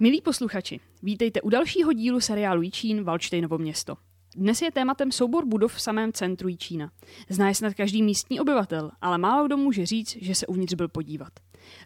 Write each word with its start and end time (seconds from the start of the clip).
Milí 0.00 0.20
posluchači, 0.20 0.80
vítejte 1.02 1.40
u 1.40 1.48
dalšího 1.48 1.92
dílu 1.92 2.20
seriálu 2.20 2.62
Jíčín 2.62 3.04
Valčtejnovo 3.04 3.58
město. 3.58 3.96
Dnes 4.36 4.62
je 4.62 4.72
tématem 4.72 5.12
soubor 5.12 5.46
budov 5.46 5.74
v 5.74 5.80
samém 5.80 6.12
centru 6.12 6.48
Jíčína. 6.48 6.90
Zná 7.28 7.48
je 7.48 7.54
snad 7.54 7.74
každý 7.74 8.02
místní 8.02 8.40
obyvatel, 8.40 8.90
ale 9.00 9.18
málo 9.18 9.46
kdo 9.46 9.56
může 9.56 9.86
říct, 9.86 10.16
že 10.20 10.34
se 10.34 10.46
uvnitř 10.46 10.74
byl 10.74 10.88
podívat. 10.88 11.28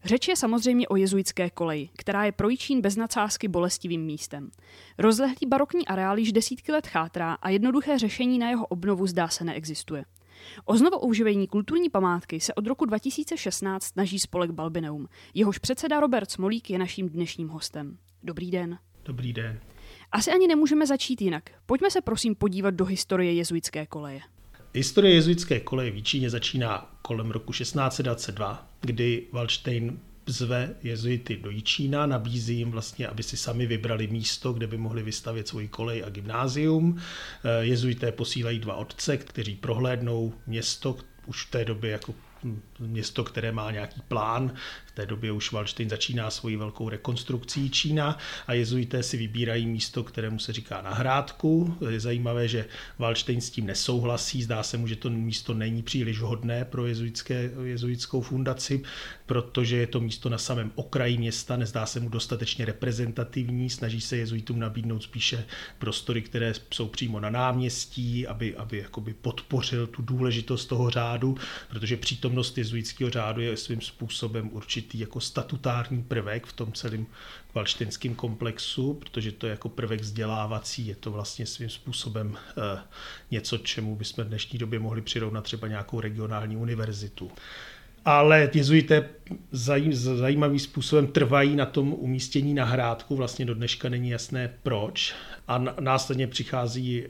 Řeč 0.04 0.28
je 0.28 0.36
samozřejmě 0.36 0.88
o 0.88 0.96
jezuitské 0.96 1.50
koleji, 1.50 1.88
která 1.96 2.24
je 2.24 2.32
pro 2.32 2.48
Jíčín 2.48 2.80
bez 2.80 2.96
nadsázky 2.96 3.48
bolestivým 3.48 4.02
místem. 4.02 4.50
Rozlehlý 4.98 5.46
barokní 5.46 5.86
areál 5.86 6.18
již 6.18 6.32
desítky 6.32 6.72
let 6.72 6.86
chátrá 6.86 7.34
a 7.34 7.48
jednoduché 7.48 7.98
řešení 7.98 8.38
na 8.38 8.50
jeho 8.50 8.66
obnovu 8.66 9.06
zdá 9.06 9.28
se 9.28 9.44
neexistuje. 9.44 10.04
O 10.64 10.76
znovu 10.76 10.96
oživení 10.96 11.46
kulturní 11.46 11.90
památky 11.90 12.40
se 12.40 12.54
od 12.54 12.66
roku 12.66 12.84
2016 12.84 13.84
snaží 13.84 14.18
spolek 14.18 14.50
Balbineum. 14.50 15.08
Jehož 15.34 15.58
předseda 15.58 16.00
Robert 16.00 16.30
Smolík 16.30 16.70
je 16.70 16.78
naším 16.78 17.08
dnešním 17.08 17.48
hostem. 17.48 17.98
Dobrý 18.22 18.50
den. 18.50 18.78
Dobrý 19.04 19.32
den. 19.32 19.60
Asi 20.12 20.30
ani 20.30 20.46
nemůžeme 20.46 20.86
začít 20.86 21.22
jinak. 21.22 21.50
Pojďme 21.66 21.90
se 21.90 22.00
prosím 22.00 22.34
podívat 22.34 22.74
do 22.74 22.84
historie 22.84 23.32
jezuitské 23.34 23.86
koleje. 23.86 24.20
Historie 24.74 25.14
jezuitské 25.14 25.60
koleje 25.60 25.90
v 25.90 26.02
Číně 26.02 26.30
začíná 26.30 26.98
kolem 27.02 27.30
roku 27.30 27.52
1622, 27.52 28.70
kdy 28.80 29.26
Wallstein 29.32 29.98
zve 30.26 30.74
jezuity 30.82 31.36
do 31.36 31.50
Jičína, 31.50 32.06
nabízí 32.06 32.56
jim 32.56 32.70
vlastně, 32.70 33.06
aby 33.06 33.22
si 33.22 33.36
sami 33.36 33.66
vybrali 33.66 34.06
místo, 34.06 34.52
kde 34.52 34.66
by 34.66 34.76
mohli 34.76 35.02
vystavět 35.02 35.48
svůj 35.48 35.68
kolej 35.68 36.04
a 36.06 36.10
gymnázium. 36.10 36.96
Eh, 36.98 37.64
jezuité 37.64 38.12
posílají 38.12 38.58
dva 38.58 38.74
otce, 38.74 39.16
kteří 39.16 39.56
prohlédnou 39.56 40.34
město, 40.46 40.96
už 41.26 41.44
v 41.46 41.50
té 41.50 41.64
době 41.64 41.90
jako 41.90 42.14
město, 42.78 43.24
které 43.24 43.52
má 43.52 43.70
nějaký 43.70 44.00
plán. 44.08 44.54
V 44.86 44.92
té 44.92 45.06
době 45.06 45.32
už 45.32 45.52
Wallstein 45.52 45.88
začíná 45.88 46.30
svoji 46.30 46.56
velkou 46.56 46.88
rekonstrukcí 46.88 47.70
Čína 47.70 48.18
a 48.46 48.52
jezuité 48.52 49.02
si 49.02 49.16
vybírají 49.16 49.66
místo, 49.66 50.04
kterému 50.04 50.38
se 50.38 50.52
říká 50.52 50.82
nahrádku. 50.82 51.76
Je 51.88 52.00
zajímavé, 52.00 52.48
že 52.48 52.66
Wallstein 52.98 53.40
s 53.40 53.50
tím 53.50 53.66
nesouhlasí, 53.66 54.42
zdá 54.42 54.62
se 54.62 54.76
mu, 54.76 54.86
že 54.86 54.96
to 54.96 55.10
místo 55.10 55.54
není 55.54 55.82
příliš 55.82 56.20
vhodné 56.20 56.64
pro 56.64 56.86
jezuitské, 56.86 57.50
jezuitskou 57.62 58.20
fundaci, 58.20 58.82
protože 59.32 59.76
je 59.76 59.86
to 59.86 60.00
místo 60.00 60.28
na 60.28 60.38
samém 60.38 60.72
okraji 60.74 61.18
města, 61.18 61.56
nezdá 61.56 61.86
se 61.86 62.00
mu 62.00 62.08
dostatečně 62.08 62.64
reprezentativní, 62.64 63.70
snaží 63.70 64.00
se 64.00 64.16
jezuitům 64.16 64.58
nabídnout 64.58 65.02
spíše 65.02 65.44
prostory, 65.78 66.22
které 66.22 66.52
jsou 66.70 66.88
přímo 66.88 67.20
na 67.20 67.30
náměstí, 67.30 68.26
aby, 68.26 68.56
aby 68.56 68.78
jakoby 68.78 69.14
podpořil 69.14 69.86
tu 69.86 70.02
důležitost 70.02 70.66
toho 70.66 70.90
řádu, 70.90 71.36
protože 71.70 71.96
přítomnost 71.96 72.58
jezuitského 72.58 73.10
řádu 73.10 73.40
je 73.40 73.56
svým 73.56 73.80
způsobem 73.80 74.50
určitý 74.52 74.98
jako 74.98 75.20
statutární 75.20 76.02
prvek 76.02 76.46
v 76.46 76.52
tom 76.52 76.72
celém 76.72 77.06
valštinském 77.54 78.14
komplexu, 78.14 78.94
protože 78.94 79.32
to 79.32 79.46
je 79.46 79.50
jako 79.50 79.68
prvek 79.68 80.00
vzdělávací, 80.00 80.86
je 80.86 80.94
to 80.94 81.10
vlastně 81.10 81.46
svým 81.46 81.70
způsobem 81.70 82.36
eh, 82.36 82.78
něco, 83.30 83.58
čemu 83.58 83.96
bychom 83.96 84.24
v 84.24 84.28
dnešní 84.28 84.58
době 84.58 84.78
mohli 84.78 85.02
přirovnat 85.02 85.44
třeba 85.44 85.68
nějakou 85.68 86.00
regionální 86.00 86.56
univerzitu 86.56 87.30
ale 88.04 88.50
jezuité 88.54 89.08
zajímavým 89.92 90.58
způsobem 90.58 91.06
trvají 91.06 91.56
na 91.56 91.66
tom 91.66 91.92
umístění 91.92 92.54
na 92.54 92.64
hrádku, 92.64 93.16
vlastně 93.16 93.44
do 93.44 93.54
dneška 93.54 93.88
není 93.88 94.10
jasné 94.10 94.54
proč. 94.62 95.14
A 95.48 95.58
následně 95.80 96.26
přichází 96.26 97.04
eh, 97.04 97.08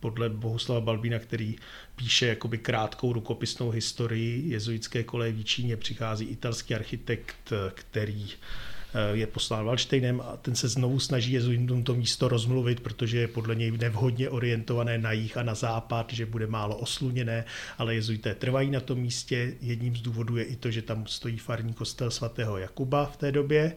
podle 0.00 0.28
Bohuslava 0.28 0.80
Balbína, 0.80 1.18
který 1.18 1.56
píše 1.96 2.26
jakoby 2.26 2.58
krátkou 2.58 3.12
rukopisnou 3.12 3.70
historii 3.70 4.50
jezuitské 4.50 5.02
koleje 5.02 5.32
v 5.32 5.44
Číně, 5.44 5.76
přichází 5.76 6.24
italský 6.24 6.74
architekt, 6.74 7.52
který 7.74 8.26
Eh, 8.26 8.79
je 9.12 9.26
poslán 9.26 9.64
Valštejnem 9.64 10.20
a 10.20 10.36
ten 10.36 10.54
se 10.54 10.68
znovu 10.68 10.98
snaží 10.98 11.32
jezuitům 11.32 11.82
to 11.82 11.94
místo 11.94 12.28
rozmluvit, 12.28 12.80
protože 12.80 13.18
je 13.18 13.28
podle 13.28 13.54
něj 13.54 13.70
nevhodně 13.70 14.30
orientované 14.30 14.98
na 14.98 15.12
jih 15.12 15.36
a 15.36 15.42
na 15.42 15.54
západ, 15.54 16.12
že 16.12 16.26
bude 16.26 16.46
málo 16.46 16.76
osluněné, 16.76 17.44
ale 17.78 17.94
jezuité 17.94 18.34
trvají 18.34 18.70
na 18.70 18.80
tom 18.80 18.98
místě. 18.98 19.54
Jedním 19.60 19.96
z 19.96 20.00
důvodů 20.00 20.36
je 20.36 20.44
i 20.44 20.56
to, 20.56 20.70
že 20.70 20.82
tam 20.82 21.06
stojí 21.06 21.38
farní 21.38 21.72
kostel 21.72 22.10
svatého 22.10 22.58
Jakuba 22.58 23.06
v 23.06 23.16
té 23.16 23.32
době. 23.32 23.76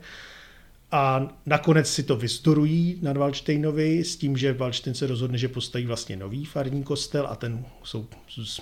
A 0.91 1.27
nakonec 1.45 1.93
si 1.93 2.03
to 2.03 2.15
vysturují 2.15 2.99
na 3.01 3.13
Valštejnovi 3.13 4.03
s 4.03 4.15
tím, 4.15 4.37
že 4.37 4.53
Valštejn 4.53 4.93
se 4.93 5.07
rozhodne, 5.07 5.37
že 5.37 5.47
postaví 5.47 5.85
vlastně 5.85 6.15
nový 6.15 6.45
farní 6.45 6.83
kostel 6.83 7.27
a 7.27 7.35
ten 7.35 7.65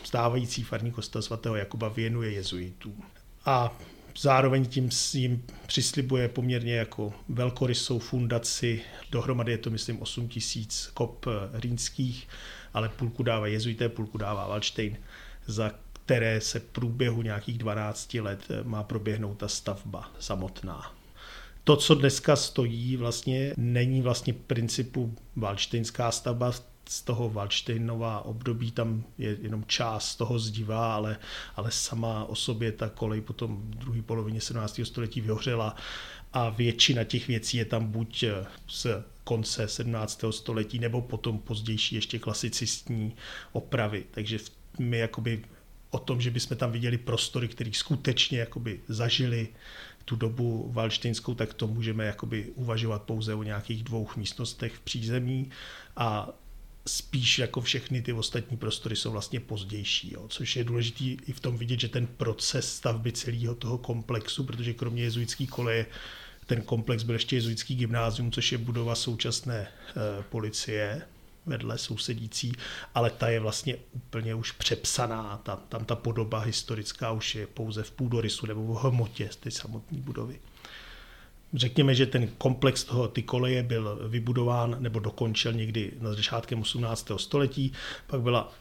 stávající 0.03 0.63
farní 0.63 0.91
kostel 0.91 1.21
svatého 1.21 1.55
Jakuba 1.55 1.89
věnuje 1.89 2.31
jezuitům. 2.31 3.03
A 3.45 3.79
zároveň 4.17 4.65
tím 4.65 4.89
jim 5.13 5.43
přislibuje 5.67 6.27
poměrně 6.27 6.75
jako 6.75 7.13
velkorysou 7.29 7.99
fundaci, 7.99 8.81
dohromady 9.11 9.51
je 9.51 9.57
to 9.57 9.69
myslím 9.69 10.01
8 10.01 10.27
tisíc 10.27 10.89
kop 10.93 11.25
eh, 11.27 11.59
rýnských, 11.59 12.27
ale 12.73 12.89
půlku 12.89 13.23
dává 13.23 13.47
jezuité, 13.47 13.89
půlku 13.89 14.17
dává 14.17 14.47
Wallstein, 14.47 14.97
za 15.45 15.71
které 16.05 16.41
se 16.41 16.59
průběhu 16.59 17.21
nějakých 17.21 17.57
12 17.57 18.13
let 18.13 18.39
eh, 18.49 18.63
má 18.63 18.83
proběhnout 18.83 19.37
ta 19.37 19.47
stavba 19.47 20.11
samotná. 20.19 20.93
To, 21.63 21.75
co 21.75 21.95
dneska 21.95 22.35
stojí, 22.35 22.97
vlastně 22.97 23.53
není 23.57 24.01
vlastně 24.01 24.33
principu 24.33 25.15
valštejnská 25.35 26.11
stavba, 26.11 26.51
z 26.89 27.01
toho 27.01 27.29
Valštejnova 27.29 28.25
období 28.25 28.71
tam 28.71 29.03
je 29.17 29.37
jenom 29.41 29.63
část 29.67 30.15
toho 30.15 30.39
zdiva, 30.39 30.95
ale, 30.95 31.17
ale 31.55 31.71
sama 31.71 32.25
o 32.25 32.35
sobě 32.35 32.71
ta 32.71 32.89
kolej 32.89 33.21
potom 33.21 33.57
v 33.57 33.75
druhé 33.75 34.01
polovině 34.01 34.41
17. 34.41 34.81
století 34.83 35.21
vyhořela 35.21 35.75
a 36.33 36.49
většina 36.49 37.03
těch 37.03 37.27
věcí 37.27 37.57
je 37.57 37.65
tam 37.65 37.91
buď 37.91 38.23
z 38.67 38.87
konce 39.23 39.67
17. 39.67 40.23
století 40.31 40.79
nebo 40.79 41.01
potom 41.01 41.39
pozdější 41.39 41.95
ještě 41.95 42.19
klasicistní 42.19 43.15
opravy. 43.51 44.05
Takže 44.11 44.39
my 44.79 44.97
jakoby 44.97 45.43
o 45.89 45.99
tom, 45.99 46.21
že 46.21 46.31
bychom 46.31 46.57
tam 46.57 46.71
viděli 46.71 46.97
prostory, 46.97 47.47
které 47.47 47.71
skutečně 47.73 48.39
jakoby 48.39 48.79
zažili 48.87 49.47
tu 50.05 50.15
dobu 50.15 50.69
valštejnskou, 50.73 51.35
tak 51.35 51.53
to 51.53 51.67
můžeme 51.67 52.05
jakoby 52.05 52.51
uvažovat 52.55 53.03
pouze 53.03 53.35
o 53.35 53.43
nějakých 53.43 53.83
dvou 53.83 54.07
místnostech 54.15 54.73
v 54.73 54.79
přízemí 54.79 55.49
a 55.95 56.29
spíš 56.87 57.39
jako 57.39 57.61
všechny 57.61 58.01
ty 58.01 58.13
ostatní 58.13 58.57
prostory 58.57 58.95
jsou 58.95 59.11
vlastně 59.11 59.39
pozdější, 59.39 60.13
jo, 60.13 60.27
což 60.27 60.55
je 60.55 60.63
důležité 60.63 61.03
i 61.03 61.33
v 61.33 61.39
tom 61.39 61.57
vidět, 61.57 61.79
že 61.79 61.87
ten 61.87 62.07
proces 62.07 62.75
stavby 62.75 63.11
celého 63.11 63.55
toho 63.55 63.77
komplexu, 63.77 64.43
protože 64.43 64.73
kromě 64.73 65.03
jezuitský 65.03 65.47
koleje 65.47 65.85
ten 66.45 66.61
komplex 66.61 67.03
byl 67.03 67.15
ještě 67.15 67.35
jezuitský 67.35 67.75
gymnázium, 67.75 68.31
což 68.31 68.51
je 68.51 68.57
budova 68.57 68.95
současné 68.95 69.57
e, 69.57 70.23
policie 70.23 71.01
vedle 71.45 71.77
sousedící, 71.77 72.53
ale 72.95 73.09
ta 73.09 73.29
je 73.29 73.39
vlastně 73.39 73.75
úplně 73.91 74.35
už 74.35 74.51
přepsaná, 74.51 75.37
tam, 75.43 75.59
tam 75.69 75.85
ta 75.85 75.95
podoba 75.95 76.39
historická 76.39 77.11
už 77.11 77.35
je 77.35 77.47
pouze 77.47 77.83
v 77.83 77.91
půdorysu 77.91 78.45
nebo 78.45 78.73
v 78.73 78.77
hmotě 78.77 79.29
z 79.31 79.35
té 79.35 79.51
samotné 79.51 79.97
budovy. 79.99 80.39
Řekněme, 81.53 81.95
že 81.95 82.05
ten 82.05 82.27
komplex 82.37 82.83
toho, 82.83 83.07
ty 83.07 83.23
koleje 83.23 83.63
byl 83.63 84.07
vybudován 84.09 84.75
nebo 84.79 84.99
dokončil 84.99 85.53
někdy 85.53 85.91
na 85.99 86.13
začátkem 86.13 86.61
18. 86.61 87.11
století, 87.17 87.73
pak 88.07 88.21
byla 88.21 88.53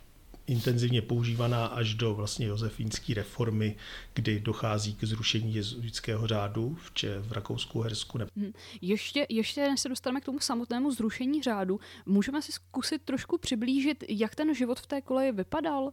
intenzivně 0.51 1.03
používaná 1.03 1.67
až 1.67 1.95
do 1.95 2.15
vlastně 2.15 2.47
josefínské 2.47 3.15
reformy, 3.15 3.77
kdy 4.15 4.41
dochází 4.41 4.95
k 4.95 5.05
zrušení 5.05 5.55
jezuitského 5.55 6.27
řádu 6.27 6.77
v, 6.83 6.95
Če, 6.95 7.19
v 7.19 7.33
Rakousku, 7.33 7.81
Hersku. 7.81 8.19
Ne... 8.19 8.27
Hmm. 8.37 8.53
Ještě, 8.81 9.27
ještě 9.29 9.75
se 9.79 9.89
dostaneme 9.89 10.21
k 10.21 10.25
tomu 10.25 10.41
samotnému 10.41 10.91
zrušení 10.91 11.43
řádu. 11.43 11.81
Můžeme 12.07 12.43
si 12.43 12.53
zkusit 12.53 13.03
trošku 13.03 13.39
přiblížit, 13.39 14.05
jak 14.09 14.35
ten 14.35 14.55
život 14.55 14.81
v 14.81 14.87
té 14.87 15.01
koleji 15.01 15.33
vypadal? 15.33 15.93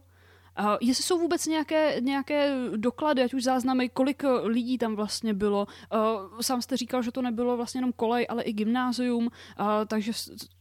Uh, 0.60 0.76
jestli 0.80 1.04
jsou 1.04 1.18
vůbec 1.18 1.46
nějaké, 1.46 2.00
nějaké 2.00 2.54
doklady, 2.76 3.22
ať 3.22 3.34
už 3.34 3.42
záznamy, 3.42 3.88
kolik 3.88 4.24
eh, 4.24 4.28
lidí 4.28 4.78
tam 4.78 4.96
vlastně 4.96 5.34
bylo. 5.34 5.66
Uh, 5.94 6.40
sám 6.40 6.62
jste 6.62 6.76
říkal, 6.76 7.02
že 7.02 7.12
to 7.12 7.22
nebylo 7.22 7.56
vlastně 7.56 7.78
jenom 7.78 7.92
kolej, 7.92 8.26
ale 8.28 8.42
i 8.42 8.52
gymnázium, 8.52 9.26
uh, 9.26 9.66
takže 9.86 10.12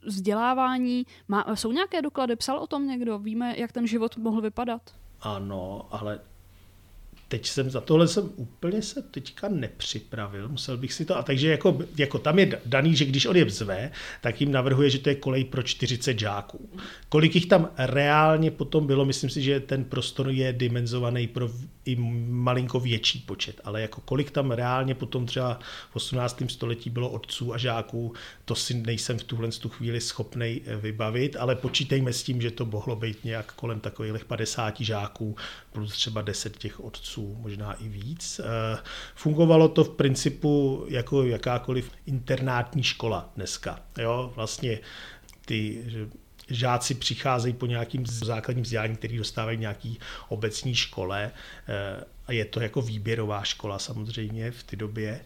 vzdělávání. 0.06 1.06
Má, 1.28 1.46
jsou 1.54 1.72
nějaké 1.72 2.02
doklady? 2.02 2.36
Psal 2.36 2.58
o 2.58 2.68
tom 2.68 2.88
někdo? 2.88 3.20
Víme, 3.20 3.54
jak 3.58 3.72
ten 3.72 3.88
život 3.88 4.18
mohl 4.18 4.42
vypadat? 4.42 4.82
Ano, 5.22 5.88
ale 5.92 6.20
teď 7.28 7.48
jsem 7.48 7.70
za 7.70 7.82
tohle 7.82 8.08
jsem 8.08 8.30
úplně 8.36 8.82
se 8.82 9.02
teďka 9.02 9.50
nepřipravil, 9.50 10.50
musel 10.50 10.78
bych 10.78 10.94
si 10.94 11.06
to, 11.06 11.18
a 11.18 11.24
takže 11.24 11.52
jako, 11.52 11.80
jako 11.98 12.20
tam 12.20 12.40
je 12.40 12.62
daný, 12.66 12.96
že 12.96 13.06
když 13.06 13.26
on 13.26 13.36
je 13.36 13.46
vzve, 13.46 13.92
tak 14.22 14.42
jim 14.42 14.52
navrhuje, 14.52 14.90
že 14.90 15.00
to 15.00 15.10
je 15.10 15.16
kolej 15.16 15.44
pro 15.44 15.64
40 15.64 16.20
žáků. 16.20 16.70
Kolik 17.10 17.36
jich 17.36 17.46
tam 17.46 17.70
reálně 17.78 18.52
potom 18.52 18.88
bylo, 18.88 19.06
myslím 19.06 19.30
si, 19.30 19.42
že 19.42 19.60
ten 19.60 19.84
prostor 19.84 20.30
je 20.30 20.54
dimenzovaný 20.54 21.28
pro 21.28 21.50
i 21.86 21.96
malinko 22.30 22.80
větší 22.80 23.20
počet, 23.20 23.62
ale 23.64 23.82
jako 23.82 24.02
kolik 24.02 24.32
tam 24.32 24.52
reálně 24.52 24.96
potom 24.96 25.26
třeba 25.26 25.60
v 25.92 25.96
18. 25.96 26.44
století 26.48 26.90
bylo 26.90 27.10
otců 27.10 27.54
a 27.54 27.58
žáků, 27.58 28.14
to 28.46 28.56
si 28.56 28.74
nejsem 28.74 29.20
v 29.20 29.24
tuhle 29.24 29.50
tu 29.52 29.70
chvíli 29.70 30.02
schopný 30.02 30.62
vybavit, 30.82 31.36
ale 31.40 31.56
počítejme 31.56 32.14
s 32.14 32.24
tím, 32.24 32.42
že 32.42 32.52
to 32.52 32.66
mohlo 32.66 32.96
být 32.96 33.24
nějak 33.24 33.54
kolem 33.54 33.80
takových 33.80 34.26
50 34.26 34.82
žáků 34.82 35.36
plus 35.72 35.92
třeba 35.92 36.22
10 36.22 36.58
těch 36.58 36.80
otců 36.80 37.17
žáců, 37.18 37.38
možná 37.42 37.74
i 37.74 37.90
víc. 37.90 38.42
Fungovalo 39.16 39.70
to 39.70 39.84
v 39.84 39.90
principu 39.90 40.86
jako 40.90 41.24
jakákoliv 41.24 41.92
internátní 42.06 42.84
škola 42.84 43.30
dneska. 43.36 43.80
Jo, 43.98 44.32
vlastně 44.36 44.80
ty 45.46 45.84
žáci 46.50 46.96
přicházejí 46.96 47.54
po 47.54 47.66
nějakým 47.66 48.06
základním 48.06 48.64
vzdělání, 48.64 48.96
který 48.96 49.18
dostávají 49.18 49.58
nějaký 49.58 50.00
obecní 50.30 50.76
škole 50.76 51.32
a 52.28 52.32
je 52.32 52.46
to 52.46 52.60
jako 52.60 52.82
výběrová 52.82 53.44
škola 53.44 53.80
samozřejmě 53.80 54.52
v 54.52 54.64
té 54.64 54.76
době. 54.76 55.20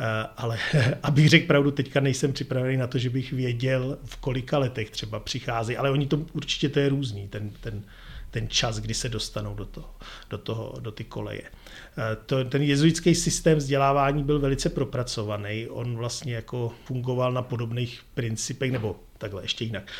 Eh, 0.00 0.26
ale 0.36 0.58
abych 1.02 1.28
řekl 1.28 1.46
pravdu, 1.46 1.70
teďka 1.70 2.00
nejsem 2.00 2.32
připravený 2.32 2.76
na 2.76 2.86
to, 2.86 2.98
že 2.98 3.10
bych 3.10 3.32
věděl, 3.32 3.98
v 4.04 4.16
kolika 4.16 4.58
letech 4.58 4.90
třeba 4.90 5.20
přichází, 5.20 5.76
ale 5.76 5.90
oni 5.90 6.06
to 6.06 6.16
určitě 6.32 6.68
to 6.68 6.80
je 6.80 6.88
různý, 6.88 7.28
ten, 7.28 7.50
ten, 7.60 7.82
ten 8.30 8.48
čas, 8.48 8.80
kdy 8.80 8.94
se 8.94 9.08
dostanou 9.08 9.54
do, 9.54 9.64
toho, 9.64 9.94
do, 10.30 10.38
toho, 10.38 10.74
do 10.80 10.92
ty 10.92 11.04
koleje. 11.04 11.42
Eh, 11.42 12.16
to, 12.26 12.44
ten 12.44 12.62
jezuitský 12.62 13.14
systém 13.14 13.58
vzdělávání 13.58 14.24
byl 14.24 14.40
velice 14.40 14.68
propracovaný, 14.68 15.66
on 15.68 15.96
vlastně 15.96 16.34
jako 16.34 16.72
fungoval 16.84 17.32
na 17.32 17.42
podobných 17.42 18.00
principech, 18.14 18.72
nebo 18.72 18.96
takhle 19.18 19.42
ještě 19.44 19.64
jinak. 19.64 19.92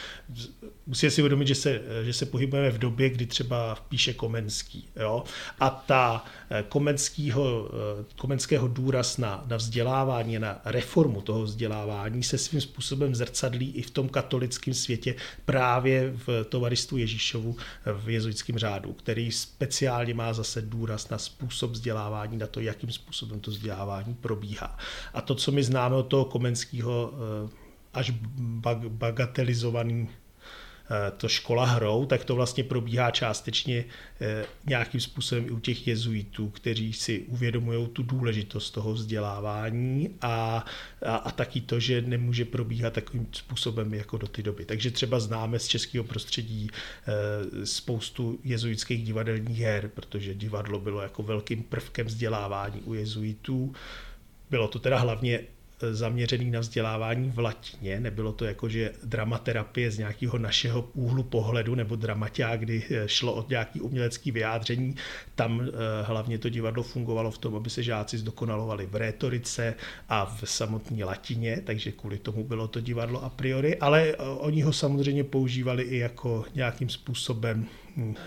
Musíme 0.86 1.10
si 1.10 1.20
uvědomit, 1.22 1.48
že 1.48 1.54
se, 1.54 1.82
že 2.04 2.12
se 2.12 2.26
pohybujeme 2.26 2.70
v 2.70 2.78
době, 2.78 3.10
kdy 3.10 3.26
třeba 3.26 3.74
píše 3.88 4.14
Komenský. 4.14 4.88
Jo? 4.96 5.24
A 5.60 5.70
ta 5.70 6.24
eh, 6.50 6.64
komenského, 6.68 7.70
eh, 8.00 8.04
komenského 8.16 8.68
důraz 8.68 9.18
na, 9.18 9.44
na 9.46 9.56
vzdělávání, 9.56 10.38
na 10.38 10.60
reformu 10.64 11.20
toho 11.20 11.42
vzdělávání 11.42 12.22
se 12.22 12.38
svým 12.38 12.60
způsobem 12.60 13.14
zrcadlí 13.14 13.72
i 13.72 13.82
v 13.82 13.90
tom 13.90 14.08
katolickém 14.08 14.74
světě 14.74 15.14
právě 15.44 16.12
v 16.26 16.44
tovaristu 16.44 16.96
Ježíšovu 16.96 17.56
v 18.02 18.08
jezuitském 18.08 18.58
řádu, 18.58 18.92
který 18.92 19.32
speciálně 19.32 20.14
má 20.14 20.32
zase 20.32 20.62
důraz 20.62 21.08
na 21.08 21.18
způsob 21.18 21.70
vzdělávání, 21.70 22.36
na 22.36 22.46
to, 22.46 22.60
jakým 22.60 22.92
způsobem 22.92 23.40
to 23.40 23.50
vzdělávání 23.50 24.14
probíhá. 24.14 24.78
A 25.14 25.20
to, 25.20 25.34
co 25.34 25.52
my 25.52 25.62
známe 25.62 25.96
od 25.96 26.02
toho 26.02 26.24
komenského 26.24 27.12
eh, 27.14 27.67
až 27.94 28.12
bagatelizovaný 28.88 30.08
eh, 30.08 31.10
to 31.16 31.28
škola 31.28 31.64
hrou, 31.64 32.06
tak 32.06 32.24
to 32.24 32.34
vlastně 32.34 32.64
probíhá 32.64 33.10
částečně 33.10 33.84
eh, 34.20 34.46
nějakým 34.66 35.00
způsobem 35.00 35.44
i 35.46 35.50
u 35.50 35.60
těch 35.60 35.86
jezuitů, 35.86 36.48
kteří 36.48 36.92
si 36.92 37.20
uvědomují 37.20 37.88
tu 37.88 38.02
důležitost 38.02 38.70
toho 38.70 38.92
vzdělávání 38.92 40.10
a, 40.20 40.64
a, 41.06 41.16
a 41.16 41.30
taky 41.30 41.60
to, 41.60 41.80
že 41.80 42.02
nemůže 42.02 42.44
probíhat 42.44 42.92
takovým 42.92 43.26
způsobem 43.32 43.94
jako 43.94 44.18
do 44.18 44.26
ty 44.26 44.42
doby. 44.42 44.64
Takže 44.64 44.90
třeba 44.90 45.20
známe 45.20 45.58
z 45.58 45.66
českého 45.66 46.04
prostředí 46.04 46.70
eh, 46.70 47.66
spoustu 47.66 48.38
jezuitských 48.44 49.04
divadelních 49.04 49.58
her, 49.58 49.88
protože 49.88 50.34
divadlo 50.34 50.78
bylo 50.78 51.00
jako 51.00 51.22
velkým 51.22 51.62
prvkem 51.62 52.06
vzdělávání 52.06 52.80
u 52.80 52.94
jezuitů. 52.94 53.74
Bylo 54.50 54.68
to 54.68 54.78
teda 54.78 54.98
hlavně 54.98 55.40
zaměřený 55.90 56.50
na 56.50 56.60
vzdělávání 56.60 57.30
v 57.30 57.38
latině. 57.38 58.00
Nebylo 58.00 58.32
to 58.32 58.44
jako, 58.44 58.68
že 58.68 58.92
dramaterapie 59.04 59.90
z 59.90 59.98
nějakého 59.98 60.38
našeho 60.38 60.88
úhlu 60.94 61.22
pohledu 61.22 61.74
nebo 61.74 61.96
dramatia, 61.96 62.56
kdy 62.56 62.82
eh, 62.90 63.08
šlo 63.08 63.34
o 63.34 63.46
nějaký 63.48 63.80
umělecký 63.80 64.30
vyjádření. 64.30 64.94
Tam 65.34 65.60
eh, 65.60 65.70
hlavně 66.02 66.38
to 66.38 66.48
divadlo 66.48 66.82
fungovalo 66.82 67.30
v 67.30 67.38
tom, 67.38 67.56
aby 67.56 67.70
se 67.70 67.82
žáci 67.82 68.18
zdokonalovali 68.18 68.86
v 68.86 68.96
rétorice 68.96 69.74
a 70.08 70.24
v 70.24 70.42
samotné 70.44 71.04
latině, 71.04 71.62
takže 71.64 71.92
kvůli 71.92 72.18
tomu 72.18 72.44
bylo 72.44 72.68
to 72.68 72.80
divadlo 72.80 73.24
a 73.24 73.28
priori, 73.30 73.76
ale 73.76 74.08
eh, 74.08 74.16
oni 74.22 74.62
ho 74.62 74.72
samozřejmě 74.72 75.24
používali 75.24 75.82
i 75.82 75.98
jako 75.98 76.44
nějakým 76.54 76.88
způsobem 76.88 77.66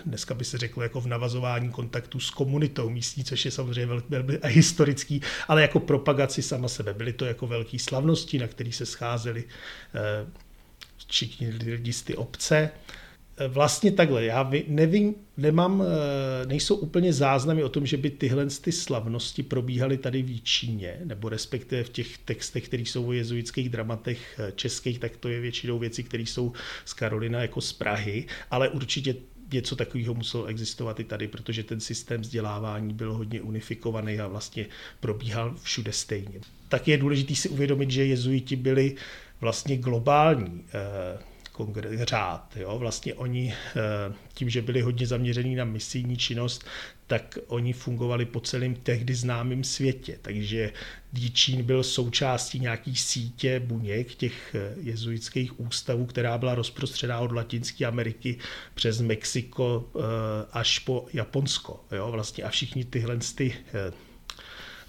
dneska 0.06 0.34
by 0.34 0.44
se 0.44 0.58
řeklo 0.58 0.82
jako 0.82 1.00
v 1.00 1.06
navazování 1.06 1.70
kontaktu 1.70 2.20
s 2.20 2.30
komunitou 2.30 2.90
místní, 2.90 3.24
což 3.24 3.44
je 3.44 3.50
samozřejmě 3.50 4.00
velmi 4.08 4.38
historický, 4.44 5.22
ale 5.48 5.62
jako 5.62 5.80
propagaci 5.80 6.42
sama 6.42 6.68
sebe. 6.68 6.94
Byly 6.94 7.12
to 7.12 7.24
jako 7.24 7.46
velké 7.46 7.78
slavnosti, 7.78 8.38
na 8.38 8.48
kterých 8.48 8.76
se 8.76 8.86
scházeli 8.86 9.44
eh, 9.94 10.26
všichni 11.08 11.48
lidi 11.48 11.92
z 11.92 12.02
ty 12.02 12.16
obce. 12.16 12.70
Eh, 13.36 13.48
vlastně 13.48 13.92
takhle, 13.92 14.24
já 14.24 14.50
nevím, 14.68 15.14
nemám, 15.36 15.82
eh, 15.82 16.46
nejsou 16.46 16.74
úplně 16.74 17.12
záznamy 17.12 17.64
o 17.64 17.68
tom, 17.68 17.86
že 17.86 17.96
by 17.96 18.10
tyhle 18.10 18.46
ty 18.46 18.72
slavnosti 18.72 19.42
probíhaly 19.42 19.98
tady 19.98 20.22
v 20.22 20.30
Jíčíně, 20.30 21.00
nebo 21.04 21.28
respektive 21.28 21.84
v 21.84 21.88
těch 21.88 22.18
textech, 22.18 22.64
které 22.64 22.82
jsou 22.82 23.06
o 23.06 23.12
jezuitských 23.12 23.68
dramatech 23.68 24.40
českých, 24.54 24.98
tak 24.98 25.16
to 25.16 25.28
je 25.28 25.40
většinou 25.40 25.78
věci, 25.78 26.02
které 26.02 26.22
jsou 26.22 26.52
z 26.84 26.92
Karolina 26.94 27.40
jako 27.40 27.60
z 27.60 27.72
Prahy, 27.72 28.26
ale 28.50 28.68
určitě 28.68 29.14
něco 29.52 29.76
takového 29.76 30.14
muselo 30.14 30.44
existovat 30.46 31.00
i 31.00 31.04
tady, 31.04 31.28
protože 31.28 31.62
ten 31.62 31.80
systém 31.80 32.20
vzdělávání 32.20 32.94
byl 32.94 33.12
hodně 33.12 33.40
unifikovaný 33.40 34.20
a 34.20 34.26
vlastně 34.26 34.66
probíhal 35.00 35.54
všude 35.62 35.92
stejně. 35.92 36.40
Tak 36.68 36.88
je 36.88 36.98
důležité 36.98 37.34
si 37.34 37.48
uvědomit, 37.48 37.90
že 37.90 38.04
jezuiti 38.04 38.56
byli 38.56 38.96
vlastně 39.40 39.76
globální 39.76 40.64
řád. 42.02 42.56
Jo? 42.56 42.78
Vlastně 42.78 43.14
oni 43.14 43.54
eh, 43.54 44.14
tím, 44.34 44.50
že 44.50 44.62
byli 44.62 44.80
hodně 44.80 45.06
zaměření 45.06 45.54
na 45.54 45.64
misijní 45.64 46.16
činnost, 46.16 46.64
tak 47.06 47.38
oni 47.46 47.72
fungovali 47.72 48.24
po 48.24 48.40
celém 48.40 48.74
tehdy 48.74 49.14
známém 49.14 49.64
světě. 49.64 50.18
Takže 50.22 50.72
Díčín 51.12 51.62
byl 51.62 51.82
součástí 51.82 52.60
nějaký 52.60 52.96
sítě 52.96 53.60
buněk 53.60 54.14
těch 54.14 54.54
eh, 54.54 54.74
jezuitských 54.80 55.60
ústavů, 55.60 56.06
která 56.06 56.38
byla 56.38 56.54
rozprostřená 56.54 57.20
od 57.20 57.32
Latinské 57.32 57.86
Ameriky 57.86 58.38
přes 58.74 59.00
Mexiko 59.00 59.90
eh, 59.94 60.00
až 60.52 60.78
po 60.78 61.06
Japonsko. 61.12 61.84
Jo? 61.92 62.10
Vlastně 62.10 62.44
a 62.44 62.48
všichni 62.48 62.84
tyhle 62.84 63.18
ty 63.34 63.54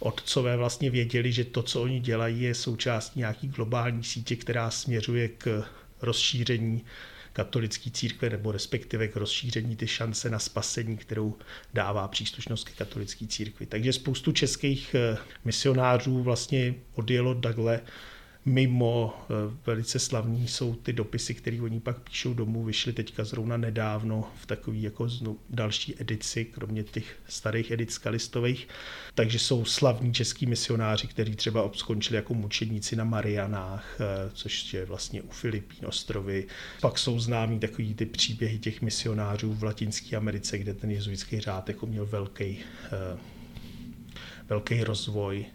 otcové 0.03 0.57
vlastně 0.57 0.89
věděli, 0.89 1.31
že 1.31 1.43
to, 1.43 1.63
co 1.63 1.81
oni 1.81 1.99
dělají, 1.99 2.41
je 2.41 2.55
součástí 2.55 3.19
nějaký 3.19 3.47
globální 3.47 4.03
sítě, 4.03 4.35
která 4.35 4.69
směřuje 4.69 5.27
k 5.27 5.63
rozšíření 6.03 6.85
katolické 7.33 7.89
církve 7.89 8.29
nebo 8.29 8.51
respektive 8.51 9.07
k 9.07 9.15
rozšíření 9.15 9.75
ty 9.75 9.87
šance 9.87 10.29
na 10.29 10.39
spasení, 10.39 10.97
kterou 10.97 11.35
dává 11.73 12.07
příslušnost 12.07 12.63
ke 12.63 12.73
katolické 12.73 13.27
církvi. 13.27 13.65
Takže 13.65 13.93
spoustu 13.93 14.31
českých 14.31 14.95
eh, 14.95 15.17
misionářů 15.45 16.23
vlastně 16.23 16.75
odjelo 16.93 17.35
takhle 17.35 17.81
mimo 18.45 19.13
eh, 19.21 19.33
velice 19.65 19.99
slavní 19.99 20.47
jsou 20.47 20.75
ty 20.75 20.93
dopisy, 20.93 21.33
které 21.33 21.61
oni 21.61 21.79
pak 21.79 21.99
píšou 21.99 22.33
domů, 22.33 22.63
vyšly 22.63 22.93
teďka 22.93 23.23
zrovna 23.23 23.57
nedávno 23.57 24.31
v 24.41 24.45
takový 24.45 24.81
jako 24.81 25.07
další 25.49 26.01
edici, 26.01 26.45
kromě 26.45 26.83
těch 26.83 27.15
starých 27.27 27.71
edic 27.71 27.93
skalistových. 27.93 28.67
Takže 29.15 29.39
jsou 29.39 29.65
slavní 29.65 30.13
český 30.13 30.45
misionáři, 30.45 31.07
kteří 31.07 31.35
třeba 31.35 31.71
skončili 31.73 32.15
jako 32.15 32.33
mučedníci 32.33 32.95
na 32.95 33.03
Marianách, 33.03 33.97
eh, 33.99 34.31
což 34.33 34.73
je 34.73 34.85
vlastně 34.85 35.21
u 35.21 35.29
Filipín 35.29 35.87
ostrovy. 35.87 36.47
Pak 36.81 36.97
jsou 36.97 37.19
známí 37.19 37.59
takový 37.59 37.93
ty 37.93 38.05
příběhy 38.05 38.59
těch 38.59 38.81
misionářů 38.81 39.53
v 39.53 39.63
Latinské 39.63 40.15
Americe, 40.15 40.57
kde 40.57 40.73
ten 40.73 40.91
jezuitský 40.91 41.39
řád 41.39 41.69
jako 41.69 41.85
měl 41.85 42.05
velký, 42.05 42.59
eh, 42.91 43.17
velký 44.49 44.83
rozvoj 44.83 45.45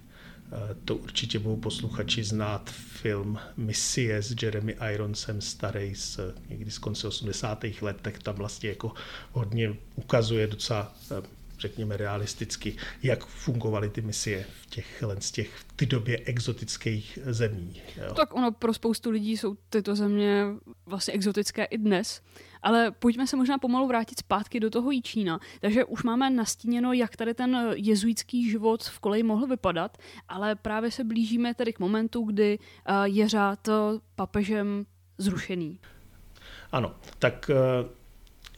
to 0.84 0.96
určitě 0.96 1.38
budou 1.38 1.56
posluchači 1.56 2.24
znát 2.24 2.70
film 2.70 3.38
Misie 3.56 4.22
s 4.22 4.42
Jeremy 4.42 4.76
Ironsem 4.92 5.40
starý 5.40 5.94
z 5.94 6.20
někdy 6.48 6.70
z 6.70 6.78
konce 6.78 7.08
80. 7.08 7.64
let, 7.80 7.96
tak 8.02 8.22
tam 8.22 8.34
vlastně 8.34 8.68
jako 8.68 8.92
hodně 9.32 9.74
ukazuje 9.96 10.46
docela 10.46 10.94
eh, 11.10 11.38
řekněme 11.58 11.96
realisticky, 11.96 12.76
jak 13.02 13.26
fungovaly 13.26 13.88
ty 13.90 14.00
misie 14.00 14.46
v 14.62 14.66
těch, 14.66 15.04
z 15.18 15.30
těch 15.30 15.54
v 15.54 15.72
ty 15.76 15.86
době 15.86 16.18
exotických 16.24 17.18
zemí. 17.26 17.82
Jo. 17.96 18.14
Tak 18.14 18.34
ono 18.34 18.52
pro 18.52 18.74
spoustu 18.74 19.10
lidí 19.10 19.36
jsou 19.36 19.56
tyto 19.70 19.96
země 19.96 20.46
vlastně 20.86 21.14
exotické 21.14 21.64
i 21.64 21.78
dnes. 21.78 22.22
Ale 22.62 22.90
pojďme 22.90 23.26
se 23.26 23.36
možná 23.36 23.58
pomalu 23.58 23.86
vrátit 23.86 24.18
zpátky 24.18 24.60
do 24.60 24.70
toho 24.70 24.90
Jíčína. 24.90 25.40
Takže 25.60 25.84
už 25.84 26.02
máme 26.02 26.30
nastíněno, 26.30 26.92
jak 26.92 27.16
tady 27.16 27.34
ten 27.34 27.72
jezuitský 27.74 28.50
život 28.50 28.84
v 28.84 28.98
koleji 28.98 29.22
mohl 29.22 29.46
vypadat, 29.46 29.98
ale 30.28 30.54
právě 30.54 30.90
se 30.90 31.04
blížíme 31.04 31.54
tedy 31.54 31.72
k 31.72 31.78
momentu, 31.78 32.22
kdy 32.22 32.58
eh, 32.58 32.92
je 33.04 33.28
řád 33.28 33.68
papežem 34.16 34.86
zrušený. 35.18 35.78
Ano, 36.72 36.94
tak 37.18 37.50
eh, 37.50 37.88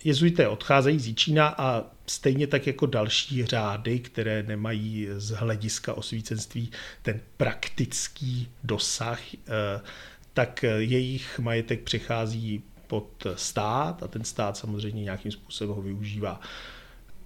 jezuité 0.04 0.49
odcházejí 0.49 0.99
z 0.99 1.07
Jíčína 1.07 1.54
a 1.59 1.85
stejně 2.07 2.47
tak 2.47 2.66
jako 2.66 2.87
další 2.87 3.45
řády, 3.45 3.99
které 3.99 4.42
nemají 4.42 5.09
z 5.16 5.30
hlediska 5.30 5.95
osvícenství 5.95 6.71
ten 7.02 7.21
praktický 7.37 8.49
dosah, 8.64 9.35
eh, 9.35 9.38
tak 10.35 10.62
jejich 10.78 11.38
majetek 11.38 11.83
přechází 11.83 12.62
pod 12.90 13.26
stát 13.35 14.02
a 14.02 14.09
ten 14.09 14.25
stát 14.25 14.56
samozřejmě 14.56 15.02
nějakým 15.04 15.32
způsobem 15.32 15.76
ho 15.76 15.82
využívá. 15.82 16.40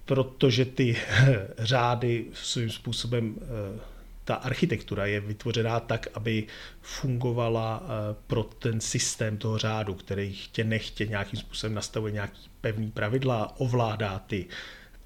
Protože 0.05 0.65
ty 0.65 0.97
řády 1.57 2.25
svým 2.33 2.69
způsobem 2.69 3.35
eh, 3.41 3.79
ta 4.23 4.35
architektura 4.35 5.05
je 5.05 5.19
vytvořená 5.19 5.79
tak, 5.79 6.07
aby 6.13 6.47
fungovala 6.81 7.83
eh, 7.83 8.15
pro 8.27 8.43
ten 8.43 8.81
systém 8.81 9.37
toho 9.37 9.57
řádu, 9.57 9.93
který 9.93 10.33
chtě 10.33 10.63
nechtě 10.63 11.05
nějakým 11.05 11.39
způsobem 11.39 11.73
nastavuje 11.73 12.13
nějaký 12.13 12.49
pevný 12.61 12.91
pravidla, 12.91 13.59
ovládá 13.59 14.19
ty 14.19 14.45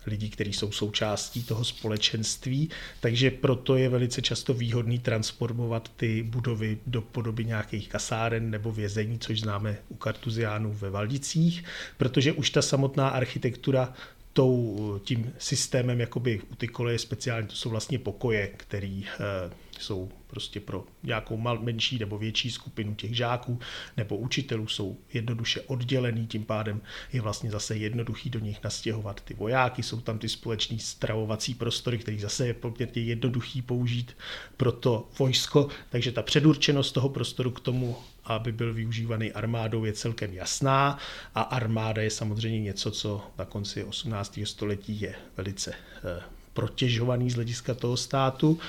lidí, 0.06 0.29
kteří 0.29 0.53
jsou 0.53 0.72
součástí 0.72 1.44
toho 1.44 1.63
společenství, 1.63 2.70
takže 3.00 3.32
proto 3.32 3.75
je 3.75 3.89
velice 3.89 4.22
často 4.22 4.53
výhodný 4.53 5.00
transformovat 5.00 5.91
ty 5.96 6.24
budovy 6.24 6.77
do 6.88 7.01
podoby 7.01 7.46
nějakých 7.46 7.89
kasáren 7.89 8.50
nebo 8.51 8.72
vězení, 8.72 9.20
což 9.20 9.39
známe 9.39 9.77
u 9.89 9.96
kartuziánů 9.96 10.74
ve 10.74 10.89
Valdicích, 10.89 11.63
protože 11.98 12.34
už 12.34 12.50
ta 12.50 12.62
samotná 12.62 13.10
architektura 13.10 13.94
tou, 14.34 15.00
tím 15.03 15.34
systémem 15.38 16.00
jakoby 16.00 16.41
u 16.51 16.56
ty 16.56 16.68
koleje 16.68 17.00
speciálně, 17.00 17.48
to 17.48 17.56
jsou 17.56 17.70
vlastně 17.70 18.00
pokoje, 18.00 18.48
který 18.48 19.06
eh, 19.06 19.53
jsou 19.79 20.10
prostě 20.30 20.60
pro 20.60 20.86
nějakou 21.04 21.38
mal, 21.38 21.60
menší 21.60 22.00
nebo 22.00 22.18
větší 22.18 22.52
skupinu 22.52 22.96
těch 22.96 23.16
žáků 23.16 23.60
nebo 23.98 24.18
učitelů 24.18 24.68
jsou 24.68 24.98
jednoduše 25.14 25.62
oddělený, 25.62 26.28
tím 26.28 26.46
pádem 26.46 26.82
je 27.14 27.22
vlastně 27.22 27.52
zase 27.52 27.76
jednoduchý 27.78 28.30
do 28.30 28.40
nich 28.40 28.64
nastěhovat 28.64 29.22
ty 29.22 29.34
vojáky, 29.34 29.84
jsou 29.84 30.02
tam 30.02 30.20
ty 30.20 30.30
společní 30.30 30.80
stravovací 30.80 31.54
prostory, 31.54 31.98
který 31.98 32.20
zase 32.20 32.48
je 32.48 32.54
poměrně 32.54 33.02
jednoduchý 33.02 33.62
použít 33.62 34.18
pro 34.58 34.72
to 34.72 35.10
vojsko, 35.20 35.68
takže 35.90 36.12
ta 36.12 36.22
předurčenost 36.22 36.94
toho 36.94 37.10
prostoru 37.10 37.52
k 37.52 37.60
tomu 37.60 37.98
aby 38.30 38.52
byl 38.52 38.74
využívaný 38.74 39.32
armádou, 39.34 39.86
je 39.86 39.94
celkem 39.94 40.34
jasná 40.34 40.98
a 41.36 41.42
armáda 41.42 42.02
je 42.02 42.10
samozřejmě 42.10 42.60
něco, 42.60 42.92
co 42.92 43.24
na 43.38 43.46
konci 43.46 43.84
18. 43.84 44.40
století 44.44 45.02
je 45.02 45.16
velice 45.38 45.74
eh, 45.74 46.24
protěžovaný 46.54 47.30
z 47.30 47.36
hlediska 47.36 47.74
toho 47.74 47.98
státu, 47.98 48.60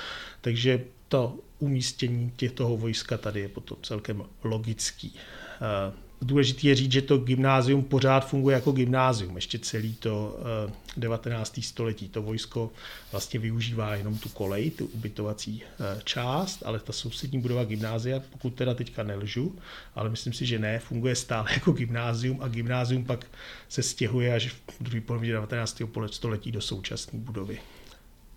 takže 0.40 0.84
to 1.08 1.38
umístění 1.60 2.32
těch 2.36 2.52
toho 2.52 2.76
vojska 2.76 3.18
tady 3.18 3.40
je 3.40 3.48
potom 3.48 3.78
celkem 3.82 4.24
logický. 4.44 5.14
Eh, 5.14 6.10
Důležité 6.22 6.68
je 6.68 6.74
říct, 6.74 6.92
že 6.92 7.02
to 7.02 7.18
gymnázium 7.18 7.82
pořád 7.84 8.28
funguje 8.28 8.54
jako 8.54 8.72
gymnázium. 8.72 9.36
Ještě 9.36 9.58
celý 9.58 9.94
to 9.94 10.38
19. 10.96 11.58
Eh, 11.58 11.62
století. 11.62 12.08
To 12.08 12.22
vojsko 12.22 12.70
vlastně 13.12 13.40
využívá 13.40 13.94
jenom 13.94 14.18
tu 14.18 14.28
kolej, 14.28 14.70
tu 14.70 14.86
ubytovací 14.86 15.62
eh, 15.62 16.00
část, 16.04 16.62
ale 16.66 16.78
ta 16.78 16.92
sousední 16.92 17.40
budova 17.40 17.64
gymnázia, 17.64 18.20
pokud 18.32 18.54
teda 18.54 18.74
teďka 18.74 19.02
nelžu, 19.02 19.58
ale 19.94 20.10
myslím 20.10 20.32
si, 20.32 20.46
že 20.46 20.58
ne, 20.58 20.78
funguje 20.78 21.16
stále 21.16 21.48
jako 21.54 21.72
gymnázium 21.72 22.38
a 22.42 22.48
gymnázium 22.48 23.04
pak 23.04 23.26
se 23.68 23.82
stěhuje 23.82 24.34
až 24.34 24.48
v 24.48 24.82
druhé 24.82 25.00
polovině 25.00 25.32
19. 25.32 25.82
století 26.06 26.52
do 26.52 26.60
současné 26.60 27.18
budovy. 27.18 27.60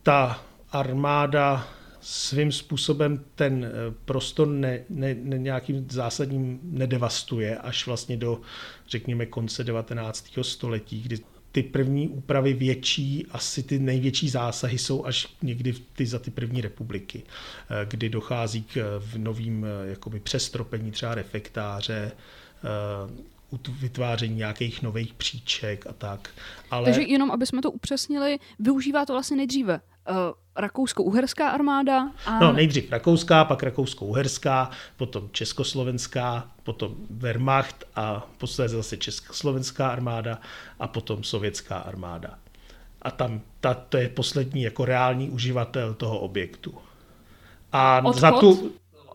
Ta 0.03 0.43
armáda 0.71 1.67
svým 2.03 2.51
způsobem 2.51 3.25
ten 3.35 3.65
eh, 3.65 3.93
prostor 4.05 4.47
ne, 4.47 4.79
ne, 4.89 5.13
ne, 5.13 5.37
nějakým 5.37 5.87
zásadním 5.89 6.59
nedevastuje 6.63 7.57
až 7.57 7.87
vlastně 7.87 8.17
do, 8.17 8.41
řekněme, 8.87 9.25
konce 9.25 9.63
19. 9.63 10.27
století, 10.41 11.01
kdy 11.01 11.17
ty 11.51 11.63
první 11.63 12.09
úpravy 12.09 12.53
větší, 12.53 13.27
asi 13.31 13.63
ty 13.63 13.79
největší 13.79 14.29
zásahy 14.29 14.77
jsou 14.77 15.05
až 15.05 15.27
někdy 15.41 15.73
ty, 15.93 16.05
za 16.05 16.19
ty 16.19 16.31
první 16.31 16.61
republiky, 16.61 17.23
eh, 17.23 17.85
kdy 17.85 18.09
dochází 18.09 18.63
k 18.63 18.99
v 18.99 19.17
novým 19.17 19.65
eh, 19.65 19.89
jakoby 19.89 20.19
přestropení 20.19 20.91
třeba 20.91 21.15
refektáře, 21.15 22.11
vytváření 23.69 24.35
nějakých 24.35 24.81
nových 24.81 25.13
příček 25.13 25.87
a 25.87 25.93
tak. 25.93 26.29
Ale... 26.71 26.85
Takže 26.85 27.01
jenom, 27.01 27.31
aby 27.31 27.45
jsme 27.45 27.61
to 27.61 27.71
upřesnili, 27.71 28.39
využívá 28.59 29.05
to 29.05 29.13
vlastně 29.13 29.37
nejdříve 29.37 29.81
uh, 30.09 30.15
rakousko-uherská 30.55 31.49
armáda. 31.49 32.11
A... 32.25 32.39
No, 32.39 32.53
nejdřív 32.53 32.91
rakouská, 32.91 33.45
pak 33.45 33.63
rakousko-uherská, 33.63 34.69
potom 34.97 35.29
československá, 35.31 36.51
potom 36.63 36.95
Wehrmacht 37.09 37.85
a 37.95 38.27
posledně 38.37 38.75
zase 38.75 38.97
československá 38.97 39.87
armáda 39.89 40.39
a 40.79 40.87
potom 40.87 41.23
sovětská 41.23 41.77
armáda. 41.77 42.39
A 43.01 43.11
tam 43.11 43.41
ta, 43.59 43.73
to 43.73 43.97
je 43.97 44.09
poslední 44.09 44.61
jako 44.61 44.85
reální 44.85 45.29
uživatel 45.29 45.93
toho 45.93 46.19
objektu. 46.19 46.73
A 47.71 47.97
odchod, 47.97 48.19
za 48.19 48.31
tu... 48.31 48.71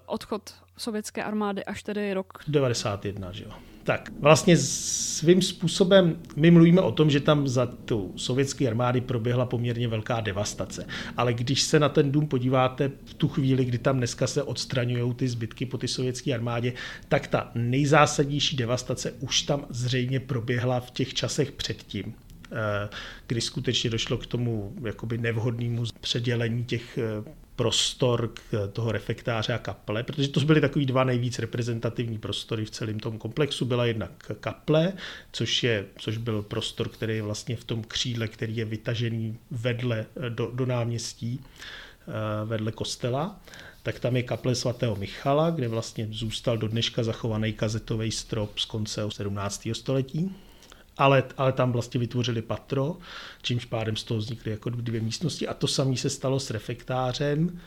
Odchod 0.07 0.54
sovětské 0.76 1.25
armády 1.25 1.64
až 1.64 1.83
tedy 1.83 2.14
rok... 2.14 2.38
91, 2.49 3.33
že 3.33 3.45
jo. 3.45 3.50
Tak 3.88 4.12
vlastně 4.21 4.57
svým 4.57 5.42
způsobem 5.42 6.16
my 6.37 6.50
mluvíme 6.50 6.80
o 6.80 6.92
tom, 6.92 7.11
že 7.11 7.21
tam 7.21 7.49
za 7.49 7.66
tu 7.66 8.12
sovětské 8.16 8.68
armády 8.68 9.00
proběhla 9.00 9.47
poměrně 9.47 9.88
velká 9.88 10.21
devastace. 10.21 10.87
Ale 11.16 11.35
když 11.35 11.62
se 11.62 11.80
na 11.80 11.88
ten 11.88 12.12
dům 12.12 12.26
podíváte 12.26 12.90
v 13.04 13.14
tu 13.14 13.28
chvíli, 13.28 13.64
kdy 13.64 13.78
tam 13.78 13.97
dneska 13.97 14.26
se 14.26 14.42
odstraňují 14.42 15.14
ty 15.14 15.28
zbytky 15.28 15.66
po 15.66 15.78
ty 15.78 15.88
sovětské 15.88 16.35
armádě, 16.35 16.73
tak 17.09 17.26
ta 17.26 17.50
nejzásadnější 17.54 18.57
devastace 18.57 19.12
už 19.21 19.42
tam 19.42 19.66
zřejmě 19.71 20.21
proběhla 20.21 20.80
v 20.80 20.90
těch 20.90 21.14
časech 21.14 21.52
předtím 21.52 22.14
eh, 22.52 22.88
kdy 23.26 23.40
skutečně 23.40 23.90
došlo 23.90 24.18
k 24.18 24.26
tomu 24.26 24.73
jakoby 24.85 25.18
nevhodnému 25.18 25.85
předělení 26.00 26.64
těch 26.64 26.99
eh, 26.99 27.48
prostor 27.59 28.29
k 28.29 28.69
toho 28.73 28.93
refektáře 28.93 29.53
a 29.55 29.59
kaple, 29.59 30.03
protože 30.03 30.29
to 30.29 30.41
byly 30.41 30.61
takový 30.61 30.87
dva 30.87 31.05
nejvíc 31.05 31.38
reprezentativní 31.38 32.19
prostory 32.19 32.65
v 32.65 32.71
celém 32.71 33.00
tom 33.00 33.19
komplexu. 33.19 33.65
Byla 33.65 33.87
jednak 33.87 34.11
kaple, 34.41 34.93
což, 35.33 35.62
je, 35.62 35.87
což 35.97 36.17
byl 36.17 36.43
prostor, 36.43 36.88
který 36.88 37.17
je 37.17 37.23
vlastně 37.23 37.57
v 37.57 37.65
tom 37.65 37.83
křídle, 37.83 38.29
který 38.29 38.57
je 38.57 38.65
vytažený 38.65 39.38
vedle 39.50 40.07
do, 40.29 40.50
do 40.55 40.67
náměstí, 40.67 41.41
eh, 41.41 42.12
vedle 42.45 42.73
kostela 42.73 43.41
tak 43.83 44.00
tam 44.00 44.17
je 44.17 44.23
kaple 44.23 44.55
svatého 44.55 44.97
Michala, 44.97 45.50
kde 45.50 45.69
vlastně 45.69 46.09
zůstal 46.11 46.59
do 46.59 46.69
dneška 46.69 47.05
zachovaný 47.05 47.53
kazetový 47.53 48.12
strop 48.12 48.59
z 48.59 48.65
konce 48.65 49.03
17. 49.11 49.75
století 49.75 50.35
ale, 50.99 51.25
ale 51.37 51.52
tam 51.52 51.73
vlastně 51.73 52.00
vytvořili 52.00 52.43
patro, 52.43 52.97
čímž 53.43 53.64
pádem 53.64 53.97
z 53.97 54.05
toho 54.05 54.19
vznikly 54.19 54.50
jako 54.50 54.71
dvě 54.71 55.00
místnosti 55.00 55.49
a 55.49 55.55
to 55.55 55.67
samé 55.67 55.97
se 55.97 56.11
stalo 56.11 56.40
s 56.40 56.50
refektářem, 56.50 57.61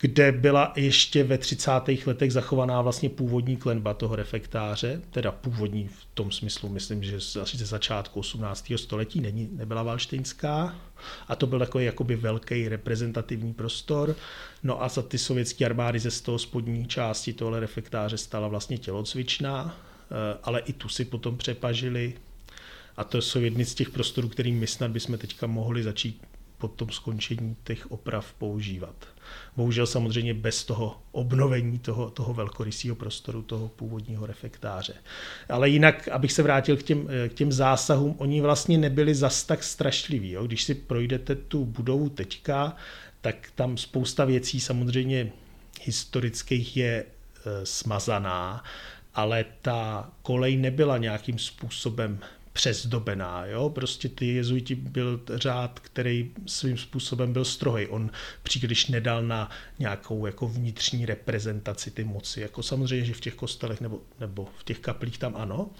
kde 0.00 0.32
byla 0.32 0.72
ještě 0.76 1.24
ve 1.24 1.38
30. 1.38 1.70
letech 2.06 2.32
zachovaná 2.32 2.82
vlastně 2.82 3.08
původní 3.08 3.56
klenba 3.56 3.94
toho 3.94 4.16
refektáře, 4.16 5.00
teda 5.10 5.32
původní 5.32 5.88
v 5.88 6.06
tom 6.14 6.30
smyslu, 6.32 6.68
myslím, 6.68 7.02
že 7.02 7.16
asi 7.16 7.56
ze 7.56 7.66
začátku 7.66 8.20
18. 8.20 8.72
století 8.76 9.20
není, 9.20 9.48
nebyla 9.52 9.82
valštejnská 9.82 10.76
a 11.28 11.36
to 11.36 11.46
byl 11.46 11.58
takový 11.58 11.84
jakoby 11.84 12.16
velký 12.16 12.68
reprezentativní 12.68 13.54
prostor. 13.54 14.16
No 14.62 14.82
a 14.82 14.88
za 14.88 15.02
ty 15.02 15.18
sovětské 15.18 15.64
armády 15.64 15.98
ze 15.98 16.10
z 16.10 16.20
toho 16.20 16.38
spodní 16.38 16.86
části 16.86 17.32
tohle 17.32 17.60
refektáře 17.60 18.18
stala 18.18 18.48
vlastně 18.48 18.78
tělocvičná, 18.78 19.76
eh, 19.76 20.38
ale 20.42 20.60
i 20.60 20.72
tu 20.72 20.88
si 20.88 21.04
potom 21.04 21.36
přepažili 21.36 22.14
a 22.98 23.04
to 23.04 23.22
jsou 23.22 23.40
jedny 23.40 23.64
z 23.64 23.74
těch 23.74 23.90
prostorů, 23.90 24.28
který 24.28 24.52
my 24.52 24.66
snad 24.66 24.90
bychom 24.90 25.18
teďka 25.18 25.46
mohli 25.46 25.82
začít 25.82 26.22
po 26.58 26.68
tom 26.68 26.90
skončení 26.90 27.56
těch 27.64 27.90
oprav 27.90 28.32
používat. 28.38 28.94
Bohužel 29.56 29.86
samozřejmě 29.86 30.34
bez 30.34 30.64
toho 30.64 31.02
obnovení 31.12 31.78
toho, 31.78 32.10
toho 32.10 32.34
velkorysího 32.34 32.96
prostoru, 32.96 33.42
toho 33.42 33.68
původního 33.68 34.26
refektáře. 34.26 34.94
Ale 35.48 35.68
jinak, 35.68 36.08
abych 36.08 36.32
se 36.32 36.42
vrátil 36.42 36.76
k 36.76 36.82
těm, 36.82 37.08
k 37.28 37.34
těm 37.34 37.52
zásahům, 37.52 38.14
oni 38.18 38.40
vlastně 38.40 38.78
nebyli 38.78 39.14
zas 39.14 39.44
tak 39.44 39.64
strašliví. 39.64 40.30
Jo? 40.30 40.46
Když 40.46 40.64
si 40.64 40.74
projdete 40.74 41.34
tu 41.34 41.64
budovu 41.64 42.08
teďka, 42.08 42.76
tak 43.20 43.48
tam 43.54 43.76
spousta 43.76 44.24
věcí 44.24 44.60
samozřejmě 44.60 45.32
historických 45.84 46.76
je 46.76 47.04
e, 47.04 47.66
smazaná, 47.66 48.64
ale 49.14 49.44
ta 49.62 50.10
kolej 50.22 50.56
nebyla 50.56 50.98
nějakým 50.98 51.38
způsobem 51.38 52.20
přezdobená. 52.58 53.46
Jo? 53.46 53.70
Prostě 53.70 54.08
ty 54.08 54.26
jezuiti 54.26 54.74
byl 54.74 55.20
řád, 55.34 55.80
který 55.80 56.30
svým 56.46 56.78
způsobem 56.78 57.32
byl 57.32 57.44
strohý. 57.44 57.86
On 57.86 58.10
příliš 58.42 58.86
nedal 58.86 59.22
na 59.22 59.50
nějakou 59.78 60.26
jako 60.26 60.48
vnitřní 60.48 61.06
reprezentaci 61.06 61.90
ty 61.90 62.04
moci. 62.04 62.40
Jako 62.40 62.62
samozřejmě, 62.62 63.04
že 63.04 63.14
v 63.14 63.20
těch 63.20 63.34
kostelech 63.34 63.80
nebo, 63.80 64.00
nebo 64.20 64.48
v 64.58 64.64
těch 64.64 64.78
kaplích 64.78 65.18
tam 65.18 65.36
ano, 65.36 65.70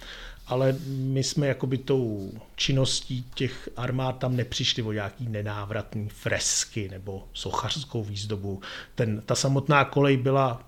ale 0.46 0.76
my 0.88 1.24
jsme 1.24 1.46
jakoby 1.46 1.78
tou 1.78 2.32
činností 2.56 3.24
těch 3.34 3.68
armád 3.76 4.18
tam 4.18 4.36
nepřišli 4.36 4.82
o 4.82 4.92
nějaký 4.92 5.28
nenávratný 5.28 6.08
fresky 6.08 6.88
nebo 6.88 7.28
sochařskou 7.32 8.04
výzdobu. 8.04 8.62
Ten, 8.94 9.22
ta 9.26 9.34
samotná 9.34 9.84
kolej 9.84 10.16
byla 10.16 10.62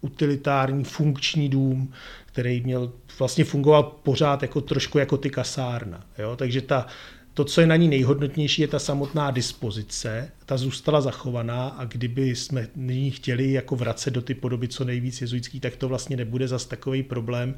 utilitární 0.00 0.84
funkční 0.84 1.48
dům, 1.48 1.92
který 2.34 2.60
měl 2.60 2.92
vlastně 3.18 3.44
fungoval 3.44 3.82
pořád 3.82 4.42
jako 4.42 4.60
trošku 4.60 4.98
jako 4.98 5.16
ty 5.16 5.30
kasárna. 5.30 6.06
Jo? 6.18 6.36
Takže 6.36 6.60
ta, 6.60 6.86
to, 7.34 7.44
co 7.44 7.60
je 7.60 7.66
na 7.66 7.76
ní 7.76 7.88
nejhodnotnější, 7.88 8.62
je 8.62 8.68
ta 8.68 8.78
samotná 8.78 9.30
dispozice. 9.30 10.30
Ta 10.46 10.56
zůstala 10.56 11.00
zachovaná 11.00 11.68
a 11.68 11.84
kdyby 11.84 12.36
jsme 12.36 12.68
nyní 12.76 13.10
chtěli 13.10 13.52
jako 13.52 13.76
vracet 13.76 14.10
do 14.10 14.22
ty 14.22 14.34
podoby 14.34 14.68
co 14.68 14.84
nejvíc 14.84 15.20
jezuitský, 15.20 15.60
tak 15.60 15.76
to 15.76 15.88
vlastně 15.88 16.16
nebude 16.16 16.48
zas 16.48 16.66
takový 16.66 17.02
problém, 17.02 17.56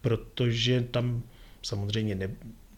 protože 0.00 0.84
tam 0.90 1.22
samozřejmě 1.62 2.14
ne, 2.14 2.30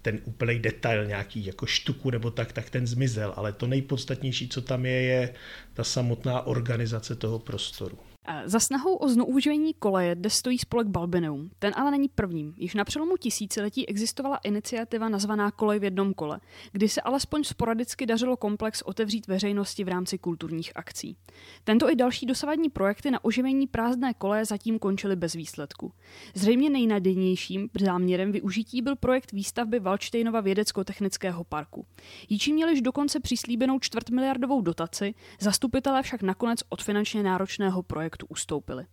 ten 0.02 0.18
úplný 0.24 0.58
detail 0.58 1.06
nějaký 1.06 1.46
jako 1.46 1.66
štuku 1.66 2.10
nebo 2.10 2.30
tak, 2.30 2.52
tak 2.52 2.70
ten 2.70 2.86
zmizel, 2.86 3.32
ale 3.36 3.52
to 3.52 3.66
nejpodstatnější, 3.66 4.48
co 4.48 4.60
tam 4.60 4.86
je, 4.86 5.02
je 5.02 5.34
ta 5.74 5.84
samotná 5.84 6.46
organizace 6.46 7.14
toho 7.14 7.38
prostoru. 7.38 7.98
Za 8.44 8.60
snahou 8.60 8.94
o 8.94 9.08
znovuživení 9.08 9.74
koleje 9.74 10.14
dnes 10.14 10.34
stojí 10.34 10.58
spolek 10.58 10.86
Balbineum. 10.86 11.50
Ten 11.58 11.72
ale 11.76 11.90
není 11.90 12.08
prvním. 12.08 12.54
Již 12.56 12.74
na 12.74 12.84
přelomu 12.84 13.16
tisíciletí 13.16 13.88
existovala 13.88 14.36
iniciativa 14.36 15.08
nazvaná 15.08 15.50
Kolej 15.50 15.78
v 15.78 15.84
jednom 15.84 16.14
kole, 16.14 16.40
kdy 16.72 16.88
se 16.88 17.00
alespoň 17.00 17.44
sporadicky 17.44 18.06
dařilo 18.06 18.36
komplex 18.36 18.82
otevřít 18.82 19.26
veřejnosti 19.26 19.84
v 19.84 19.88
rámci 19.88 20.18
kulturních 20.18 20.72
akcí. 20.74 21.16
Tento 21.64 21.90
i 21.90 21.96
další 21.96 22.26
dosavadní 22.26 22.70
projekty 22.70 23.10
na 23.10 23.24
oživení 23.24 23.66
prázdné 23.66 24.14
koleje 24.14 24.44
zatím 24.44 24.78
končily 24.78 25.16
bez 25.16 25.32
výsledku. 25.32 25.92
Zřejmě 26.34 26.70
nejnadějnějším 26.70 27.68
záměrem 27.80 28.32
využití 28.32 28.82
byl 28.82 28.96
projekt 28.96 29.32
výstavby 29.32 29.80
Valštejnova 29.80 30.40
vědecko-technického 30.40 31.44
parku. 31.44 31.86
Jíči 32.28 32.52
měliž 32.52 32.82
dokonce 32.82 33.20
přislíbenou 33.20 33.78
čtvrtmiliardovou 33.78 34.60
dotaci, 34.60 35.14
zastupitelé 35.40 36.02
však 36.02 36.22
nakonec 36.22 36.60
od 36.68 36.82
finančně 36.82 37.22
náročného 37.22 37.82
projektu 37.82 38.19
ustoupili. 38.28 38.84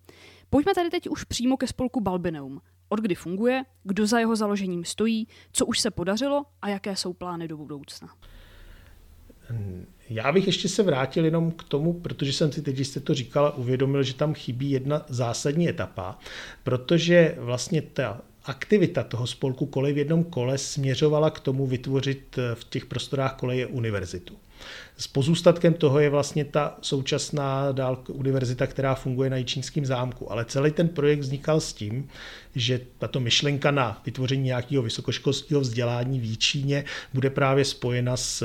Pojďme 0.49 0.75
tady 0.75 0.89
teď 0.89 1.09
už 1.09 1.23
přímo 1.23 1.57
ke 1.57 1.67
spolku 1.67 2.01
Balbineum. 2.01 2.61
Od 2.89 2.99
kdy 2.99 3.15
funguje, 3.15 3.63
kdo 3.83 4.07
za 4.07 4.19
jeho 4.19 4.35
založením 4.35 4.85
stojí, 4.85 5.27
co 5.51 5.65
už 5.65 5.79
se 5.79 5.91
podařilo 5.91 6.45
a 6.61 6.69
jaké 6.69 6.95
jsou 6.95 7.13
plány 7.13 7.47
do 7.47 7.57
budoucna. 7.57 8.09
Já 10.09 10.31
bych 10.31 10.47
ještě 10.47 10.69
se 10.69 10.83
vrátil 10.83 11.25
jenom 11.25 11.51
k 11.51 11.63
tomu, 11.63 11.93
protože 11.93 12.33
jsem 12.33 12.51
si 12.51 12.61
teď, 12.61 12.75
když 12.75 12.87
jste 12.87 12.99
to 12.99 13.13
říkala, 13.13 13.55
uvědomil, 13.55 14.03
že 14.03 14.13
tam 14.13 14.33
chybí 14.33 14.71
jedna 14.71 15.05
zásadní 15.07 15.69
etapa, 15.69 16.19
protože 16.63 17.35
vlastně 17.39 17.81
ta 17.81 18.21
aktivita 18.43 19.03
toho 19.03 19.27
spolku 19.27 19.65
kolej 19.65 19.93
v 19.93 19.97
jednom 19.97 20.23
kole 20.23 20.57
směřovala 20.57 21.29
k 21.29 21.39
tomu 21.39 21.67
vytvořit 21.67 22.39
v 22.53 22.63
těch 22.63 22.85
prostorách 22.85 23.35
koleje 23.35 23.67
univerzitu. 23.67 24.37
S 24.97 25.07
pozůstatkem 25.07 25.73
toho 25.73 25.99
je 25.99 26.09
vlastně 26.09 26.45
ta 26.45 26.77
současná 26.81 27.71
dál 27.71 28.03
univerzita, 28.07 28.67
která 28.67 28.95
funguje 28.95 29.29
na 29.29 29.37
Jičínském 29.37 29.85
zámku. 29.85 30.31
Ale 30.31 30.45
celý 30.45 30.71
ten 30.71 30.89
projekt 30.89 31.19
vznikal 31.19 31.59
s 31.59 31.73
tím, 31.73 32.07
že 32.55 32.81
tato 32.97 33.19
myšlenka 33.19 33.71
na 33.71 34.01
vytvoření 34.05 34.43
nějakého 34.43 34.83
vysokoškolského 34.83 35.61
vzdělání 35.61 36.19
v 36.19 36.23
Jíčíně 36.23 36.85
bude 37.13 37.29
právě 37.29 37.65
spojena 37.65 38.17
s 38.17 38.43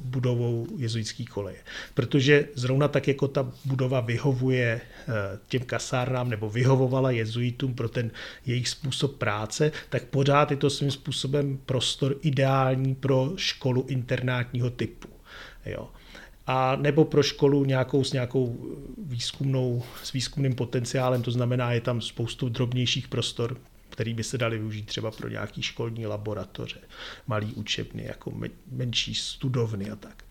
budovou 0.00 0.66
jezuitské 0.76 1.24
koleje. 1.24 1.58
Protože 1.94 2.48
zrovna 2.54 2.88
tak, 2.88 3.08
jako 3.08 3.28
ta 3.28 3.52
budova 3.64 4.00
vyhovuje 4.00 4.80
eh, 4.80 5.12
těm 5.48 5.62
kasárnám 5.62 6.30
nebo 6.30 6.50
vyhovovala 6.50 7.10
jezuitům 7.10 7.74
pro 7.74 7.88
ten 7.88 8.10
jejich 8.46 8.68
způsob 8.68 9.16
práce, 9.16 9.72
tak 9.88 10.04
pořád 10.04 10.50
je 10.50 10.56
to 10.56 10.70
svým 10.70 10.90
způsobem 10.90 11.58
prostor 11.66 12.16
ideální 12.22 12.94
pro 12.94 13.32
školu 13.36 13.86
internátního 13.88 14.70
typu. 14.70 15.13
Jo. 15.66 15.88
A 16.46 16.76
nebo 16.76 17.04
pro 17.04 17.22
školu 17.22 17.64
nějakou 17.64 18.04
s 18.04 18.12
nějakou 18.12 18.74
výzkumnou, 19.06 19.82
s 20.02 20.12
výzkumným 20.12 20.54
potenciálem, 20.54 21.22
to 21.22 21.30
znamená, 21.30 21.72
je 21.72 21.80
tam 21.80 22.00
spoustu 22.00 22.48
drobnějších 22.48 23.08
prostor, 23.08 23.56
který 23.90 24.14
by 24.14 24.24
se 24.24 24.38
dali 24.38 24.58
využít 24.58 24.86
třeba 24.86 25.10
pro 25.10 25.28
nějaký 25.28 25.62
školní 25.62 26.06
laboratoře, 26.06 26.80
malý 27.26 27.54
učebny, 27.54 28.04
jako 28.04 28.32
menší 28.70 29.14
studovny 29.14 29.90
a 29.90 29.96
tak. 29.96 30.24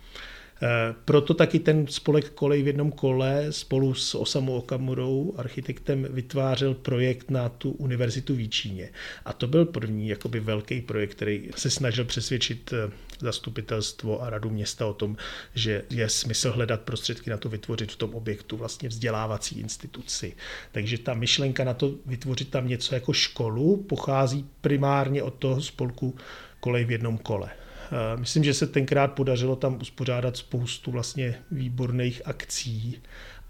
Eh, 0.64 0.96
proto 1.06 1.34
taky 1.34 1.60
ten 1.60 1.88
spolek 1.88 2.30
Kolej 2.30 2.64
v 2.64 2.68
jednom 2.68 2.92
kole 2.92 3.48
spolu 3.50 3.94
s 3.94 4.16
Osamou 4.16 4.58
Okamurou, 4.58 5.34
architektem, 5.38 6.08
vytvářel 6.10 6.74
projekt 6.74 7.32
na 7.32 7.50
tu 7.50 7.72
univerzitu 7.72 8.36
v 8.36 8.40
Jíčíně. 8.40 8.90
A 9.26 9.34
to 9.34 9.48
byl 9.48 9.66
první 9.66 10.08
jakoby 10.08 10.40
velký 10.40 10.82
projekt, 10.82 11.12
který 11.12 11.50
se 11.56 11.70
snažil 11.70 12.06
přesvědčit 12.06 12.74
eh, 12.74 12.92
zastupitelstvo 13.20 14.22
a 14.22 14.30
radu 14.30 14.50
města 14.50 14.86
o 14.86 14.94
tom, 14.94 15.18
že 15.56 15.84
je 15.90 16.10
smysl 16.10 16.52
hledat 16.52 16.82
prostředky 16.82 17.30
na 17.30 17.38
to 17.38 17.50
vytvořit 17.50 17.92
v 17.92 17.96
tom 17.96 18.16
objektu 18.16 18.58
vlastně 18.58 18.90
vzdělávací 18.90 19.60
instituci. 19.60 20.36
Takže 20.72 20.98
ta 20.98 21.14
myšlenka 21.14 21.64
na 21.64 21.74
to 21.74 21.94
vytvořit 22.06 22.50
tam 22.50 22.68
něco 22.68 22.96
jako 22.96 23.14
školu 23.14 23.78
pochází 23.78 24.46
primárně 24.62 25.24
od 25.24 25.34
toho 25.34 25.62
spolku 25.62 26.16
Kolej 26.60 26.86
v 26.86 26.92
jednom 26.92 27.18
kole. 27.18 27.63
Eh, 27.94 28.18
myslím, 28.18 28.44
že 28.44 28.54
se 28.54 28.68
tenkrát 28.68 29.08
podařilo 29.08 29.56
tam 29.56 29.82
uspořádat 29.82 30.38
spoustu 30.38 30.92
vlastně 30.92 31.36
výborných 31.52 32.22
akcí 32.26 33.02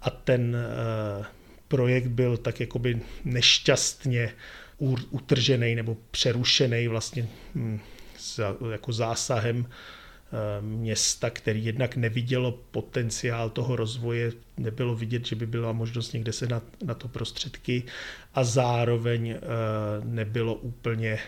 a 0.02 0.10
ten 0.10 0.56
eh, 0.56 1.24
projekt 1.68 2.06
byl 2.06 2.36
tak 2.36 2.60
jakoby 2.60 3.00
nešťastně 3.24 4.32
utržený 5.10 5.74
nebo 5.74 5.96
přerušený 6.10 6.88
vlastně 6.88 7.28
hm, 7.54 7.80
jako 8.72 8.92
zásahem 8.92 9.66
města, 10.60 11.30
který 11.30 11.64
jednak 11.64 11.96
nevidělo 11.96 12.52
potenciál 12.52 13.50
toho 13.50 13.76
rozvoje, 13.76 14.32
nebylo 14.56 14.94
vidět, 14.96 15.26
že 15.26 15.36
by 15.36 15.46
byla 15.46 15.72
možnost 15.72 16.12
někde 16.12 16.32
se 16.32 16.46
na, 16.46 16.62
na 16.84 16.94
to 16.94 17.08
prostředky 17.08 17.82
a 18.34 18.44
zároveň 18.44 19.36
nebylo 20.04 20.54
úplně 20.54 21.18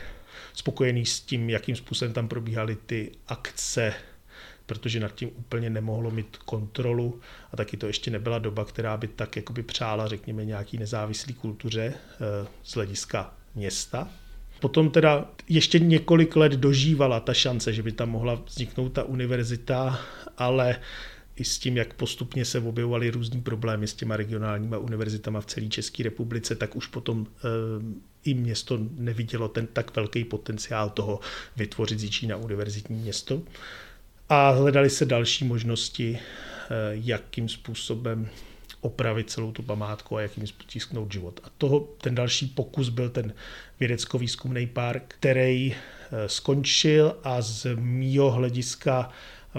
spokojený 0.53 1.07
s 1.07 1.21
tím, 1.21 1.51
jakým 1.51 1.77
způsobem 1.77 2.13
tam 2.15 2.29
probíhaly 2.29 2.77
ty 2.87 3.13
akce, 3.29 3.95
protože 4.67 5.01
nad 5.01 5.15
tím 5.15 5.31
úplně 5.37 5.71
nemohlo 5.71 6.11
mít 6.11 6.37
kontrolu 6.37 7.21
a 7.53 7.57
taky 7.57 7.77
to 7.77 7.87
ještě 7.87 8.11
nebyla 8.11 8.39
doba, 8.39 8.65
která 8.65 8.97
by 8.97 9.09
tak 9.09 9.37
jakoby 9.37 9.63
přála, 9.63 10.09
řekněme, 10.09 10.45
nějaký 10.45 10.79
nezávislý 10.79 11.35
kultuře 11.35 11.95
eh, 11.95 12.49
z 12.63 12.75
hlediska 12.75 13.35
města. 13.55 14.11
Potom 14.61 14.91
teda 14.91 15.31
ještě 15.49 15.79
několik 15.79 16.37
let 16.37 16.53
dožívala 16.53 17.21
ta 17.21 17.35
šance, 17.35 17.73
že 17.73 17.83
by 17.83 17.93
tam 17.93 18.11
mohla 18.11 18.35
vzniknout 18.47 18.89
ta 18.89 19.05
univerzita, 19.05 20.01
ale 20.39 20.77
i 21.37 21.45
s 21.45 21.59
tím, 21.59 21.77
jak 21.77 21.95
postupně 21.95 22.45
se 22.45 22.61
objevovaly 22.61 23.11
různý 23.11 23.41
problémy 23.41 23.87
s 23.87 23.95
těma 23.95 24.17
regionálníma 24.17 24.79
univerzitama 24.79 25.41
v 25.41 25.47
celé 25.47 25.67
České 25.67 26.03
republice, 26.03 26.55
tak 26.55 26.77
už 26.77 26.87
potom 26.87 27.27
e, 27.27 27.49
i 28.25 28.35
město 28.35 28.79
nevidělo 28.91 29.49
ten 29.49 29.67
tak 29.67 29.97
velký 29.97 30.25
potenciál 30.25 30.91
toho 30.91 31.21
vytvořit 31.57 31.99
z 31.99 32.27
na 32.27 32.37
univerzitní 32.37 32.97
město. 32.97 33.43
A 34.29 34.51
hledali 34.51 34.91
se 34.91 35.05
další 35.05 35.45
možnosti, 35.45 36.19
e, 36.19 36.21
jakým 36.93 37.49
způsobem 37.49 38.29
opravit 38.87 39.31
celou 39.31 39.53
tu 39.53 39.63
památku 39.63 40.17
a 40.17 40.21
jakým 40.21 40.47
způsobem 40.47 41.11
život. 41.11 41.41
A 41.45 41.49
toho, 41.59 41.81
ten 41.81 42.15
další 42.15 42.47
pokus 42.47 42.89
byl 42.89 43.11
ten 43.11 43.35
vědecko-výzkumný 43.81 44.67
park, 44.67 45.03
který 45.19 45.75
e, 45.75 45.77
skončil 46.29 47.17
a 47.25 47.43
z 47.43 47.67
mýho 47.75 48.31
hlediska 48.31 49.11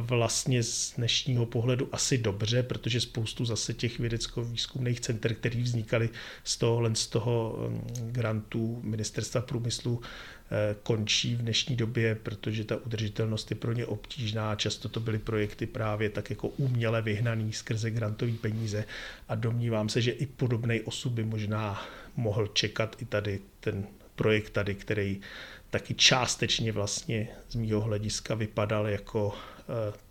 vlastně 0.02 0.64
z 0.64 0.94
dnešního 0.96 1.46
pohledu 1.46 1.90
asi 1.92 2.18
dobře, 2.18 2.64
protože 2.64 3.02
spoustu 3.02 3.46
zase 3.46 3.74
těch 3.74 4.00
vědecko-výzkumných 4.00 5.00
center, 5.00 5.34
které 5.36 5.62
vznikaly 5.62 6.10
z 6.44 6.58
tohohle 6.58 6.96
z 6.96 7.08
toho 7.08 7.56
um, 7.68 7.82
grantu 8.12 8.80
ministerstva 8.84 9.42
průmyslu, 9.42 10.02
eh, 10.02 10.76
končí 10.84 11.36
v 11.36 11.42
dnešní 11.42 11.76
době, 11.76 12.16
protože 12.16 12.64
ta 12.64 12.78
udržitelnost 12.86 13.52
je 13.52 13.58
pro 13.58 13.74
ně 13.74 13.86
obtížná. 13.86 14.56
Často 14.56 14.90
to 14.90 15.00
byly 15.00 15.20
projekty 15.20 15.66
právě 15.66 16.10
tak 16.10 16.30
jako 16.30 16.48
uměle 16.48 17.02
vyhnaný 17.02 17.54
skrze 17.54 17.92
grantové 17.92 18.34
peníze 18.34 18.86
a 19.30 19.36
domnívám 19.36 19.90
se, 19.90 20.02
že 20.02 20.12
i 20.12 20.26
podobný 20.26 20.82
osud 20.82 21.12
by 21.12 21.24
možná 21.24 21.86
mohl 22.16 22.48
čekat 22.48 22.96
i 23.02 23.06
tady 23.06 23.40
ten 23.60 23.88
projekt 24.16 24.50
tady, 24.50 24.76
který 24.76 25.22
taky 25.70 25.94
částečně 25.94 26.72
vlastně 26.72 27.28
z 27.50 27.56
mýho 27.56 27.82
hlediska 27.82 28.36
vypadal 28.36 28.88
jako 28.88 29.34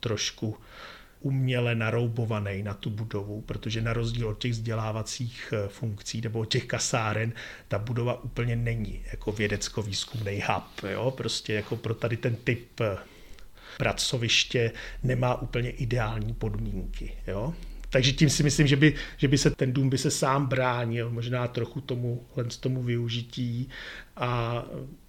trošku 0.01 0.57
uměle 1.21 1.75
naroubovaný 1.75 2.63
na 2.63 2.75
tu 2.75 2.91
budovu, 2.91 3.41
protože 3.41 3.81
na 3.81 3.93
rozdíl 3.93 4.29
od 4.29 4.39
těch 4.39 4.53
vzdělávacích 4.53 5.53
eh, 5.53 5.69
funkcí 5.69 6.21
nebo 6.21 6.39
od 6.39 6.45
těch 6.45 6.65
kasáren, 6.65 7.33
ta 7.69 7.79
budova 7.79 8.25
úplně 8.25 8.57
není 8.57 9.03
jako 9.11 9.33
vědecko-výzkumný 9.33 10.43
hub. 10.49 10.91
Jo? 10.91 11.11
Prostě 11.11 11.55
jako 11.55 11.77
pro 11.77 11.95
tady 11.95 12.17
ten 12.17 12.37
typ 12.37 12.81
eh, 12.81 12.97
pracoviště 13.79 14.73
nemá 15.03 15.43
úplně 15.43 15.71
ideální 15.71 16.35
podmínky. 16.35 17.13
Jo? 17.27 17.55
Takže 17.91 18.13
tím 18.13 18.31
si 18.31 18.43
myslím, 18.43 18.67
že 18.67 18.77
by, 18.77 18.95
že 19.17 19.29
by 19.29 19.39
se 19.39 19.51
ten 19.51 19.73
dům 19.73 19.91
by 19.91 19.99
se 19.99 20.11
sám 20.11 20.47
bránil 20.47 21.11
možná 21.11 21.49
trochu 21.49 21.81
tomu, 21.81 22.27
tomu 22.61 22.83
využití 22.83 23.69
a 24.17 24.65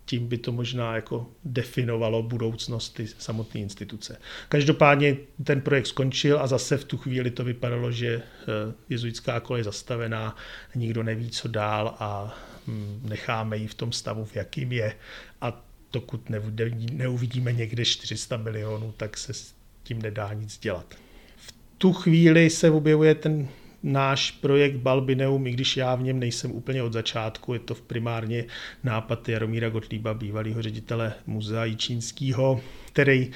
tím 0.07 0.27
by 0.27 0.37
to 0.37 0.51
možná 0.51 0.95
jako 0.95 1.29
definovalo 1.43 2.23
budoucnost 2.23 2.89
ty 2.89 3.07
samotné 3.07 3.61
instituce. 3.61 4.19
Každopádně 4.49 5.17
ten 5.43 5.61
projekt 5.61 5.87
skončil 5.87 6.39
a 6.39 6.47
zase 6.47 6.77
v 6.77 6.83
tu 6.85 6.97
chvíli 6.97 7.31
to 7.31 7.43
vypadalo, 7.43 7.91
že 7.91 8.07
eh, 8.15 8.73
jezuitská 8.89 9.39
kolej 9.39 9.59
je 9.59 9.63
zastavená, 9.63 10.35
nikdo 10.75 11.03
neví, 11.03 11.29
co 11.29 11.47
dál 11.47 11.95
a 11.99 12.37
hm, 12.67 12.99
necháme 13.03 13.57
ji 13.57 13.67
v 13.67 13.73
tom 13.73 13.91
stavu, 13.91 14.25
v 14.25 14.35
jakým 14.35 14.71
je. 14.71 14.95
A 15.41 15.65
dokud 15.93 16.29
neuvidíme 16.91 17.53
někde 17.53 17.85
400 17.85 18.37
milionů, 18.37 18.93
tak 18.97 19.17
se 19.17 19.33
s 19.33 19.53
tím 19.83 20.01
nedá 20.01 20.33
nic 20.33 20.57
dělat. 20.57 20.95
V 21.37 21.53
tu 21.77 21.93
chvíli 21.93 22.49
se 22.49 22.71
objevuje 22.71 23.15
ten 23.15 23.47
náš 23.83 24.31
projekt 24.31 24.75
Balbineum, 24.75 25.47
i 25.47 25.51
když 25.51 25.77
já 25.77 25.95
v 25.95 26.03
něm 26.03 26.19
nejsem 26.19 26.51
úplně 26.51 26.83
od 26.83 26.93
začátku, 26.93 27.53
je 27.53 27.59
to 27.59 27.75
v 27.75 27.81
primárně 27.81 28.45
nápad 28.83 29.29
Jaromíra 29.29 29.69
Gottlieba, 29.69 30.13
bývalého 30.13 30.61
ředitele 30.61 31.13
muzea 31.27 31.65
Jičínského, 31.65 32.61
který 32.85 33.31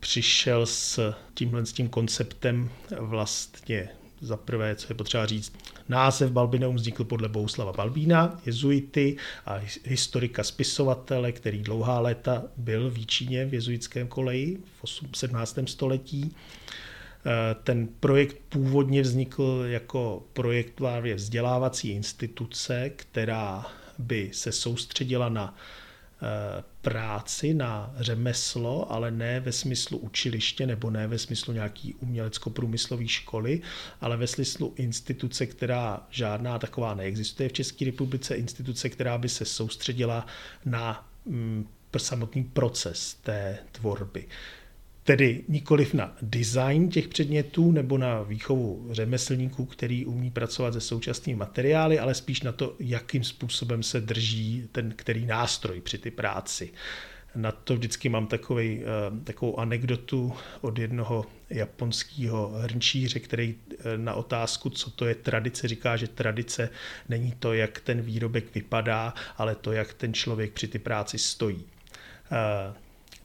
přišel 0.00 0.66
s 0.66 1.14
tímhle 1.34 1.66
s 1.66 1.72
tím 1.72 1.88
konceptem 1.88 2.70
vlastně 2.98 3.88
za 4.20 4.36
prvé, 4.36 4.76
co 4.76 4.86
je 4.90 4.94
potřeba 4.94 5.26
říct, 5.26 5.52
název 5.88 6.30
Balbineum 6.30 6.76
vznikl 6.76 7.04
podle 7.04 7.28
Bouslava 7.28 7.72
Balbína, 7.72 8.40
jezuity 8.46 9.16
a 9.46 9.60
historika 9.84 10.44
spisovatele, 10.44 11.32
který 11.32 11.62
dlouhá 11.62 12.00
léta 12.00 12.42
byl 12.56 12.90
v 12.90 13.06
Číně 13.06 13.46
v 13.46 13.54
jezuitském 13.54 14.08
koleji 14.08 14.58
v 14.84 15.16
17. 15.16 15.58
století. 15.66 16.34
Eh, 17.26 17.54
ten 17.64 17.88
projekt 18.00 18.36
původně 18.48 19.02
vznikl 19.02 19.64
jako 19.66 20.26
projekt 20.32 20.74
právě 20.74 21.14
vzdělávací 21.14 21.90
instituce, 21.90 22.90
která 22.90 23.66
by 23.98 24.30
se 24.32 24.52
soustředila 24.52 25.28
na 25.28 25.54
eh, 26.22 26.64
práci, 26.82 27.54
na 27.54 27.94
řemeslo, 27.96 28.92
ale 28.92 29.10
ne 29.10 29.40
ve 29.40 29.52
smyslu 29.52 29.98
učiliště 29.98 30.66
nebo 30.66 30.90
ne 30.90 31.06
ve 31.06 31.18
smyslu 31.18 31.52
nějaký 31.52 31.94
umělecko-průmyslové 31.94 33.08
školy, 33.08 33.60
ale 34.00 34.16
ve 34.16 34.26
smyslu 34.26 34.72
instituce, 34.76 35.46
která 35.46 36.06
žádná 36.10 36.58
taková 36.58 36.94
neexistuje 36.94 37.48
v 37.48 37.52
České 37.52 37.84
republice, 37.84 38.34
instituce, 38.34 38.88
která 38.88 39.18
by 39.18 39.28
se 39.28 39.44
soustředila 39.44 40.26
na 40.64 41.08
mm, 41.26 41.68
samotný 41.98 42.44
proces 42.44 43.14
té 43.14 43.58
tvorby. 43.72 44.26
Tedy 45.08 45.44
nikoliv 45.48 45.94
na 45.94 46.16
design 46.22 46.88
těch 46.88 47.08
předmětů 47.08 47.72
nebo 47.72 47.98
na 47.98 48.22
výchovu 48.22 48.88
řemeslníků, 48.90 49.64
který 49.64 50.06
umí 50.06 50.30
pracovat 50.30 50.72
se 50.72 50.80
současnými 50.80 51.38
materiály, 51.38 51.98
ale 51.98 52.14
spíš 52.14 52.42
na 52.42 52.52
to, 52.52 52.74
jakým 52.80 53.24
způsobem 53.24 53.82
se 53.82 54.00
drží 54.00 54.68
ten 54.72 54.92
který 54.96 55.26
nástroj 55.26 55.80
při 55.80 55.98
ty 55.98 56.10
práci. 56.10 56.72
Na 57.34 57.52
to 57.52 57.74
vždycky 57.74 58.08
mám 58.08 58.26
takový, 58.26 58.80
eh, 58.80 59.24
takovou 59.24 59.58
anekdotu 59.58 60.32
od 60.60 60.78
jednoho 60.78 61.24
japonského 61.50 62.48
hrnčíře, 62.48 63.20
který 63.20 63.54
eh, 63.70 63.98
na 63.98 64.14
otázku, 64.14 64.70
co 64.70 64.90
to 64.90 65.06
je 65.06 65.14
tradice, 65.14 65.68
říká, 65.68 65.96
že 65.96 66.08
tradice 66.08 66.70
není 67.08 67.32
to, 67.38 67.54
jak 67.54 67.80
ten 67.80 68.00
výrobek 68.00 68.54
vypadá, 68.54 69.14
ale 69.36 69.54
to, 69.54 69.72
jak 69.72 69.94
ten 69.94 70.14
člověk 70.14 70.52
při 70.52 70.68
ty 70.68 70.78
práci 70.78 71.18
stojí. 71.18 71.64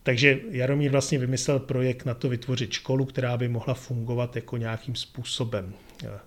Eh, 0.04 0.14
takže 0.14 0.40
Jaromír 0.50 0.92
vlastně 0.92 1.20
vymyslel 1.20 1.60
projekt 1.60 2.06
na 2.06 2.14
to 2.14 2.30
vytvořit 2.30 2.72
školu, 2.72 3.06
která 3.06 3.38
by 3.38 3.48
mohla 3.48 3.74
fungovat 3.74 4.36
jako 4.36 4.58
nějakým 4.58 4.96
způsobem 4.96 5.74
eh, 6.04 6.20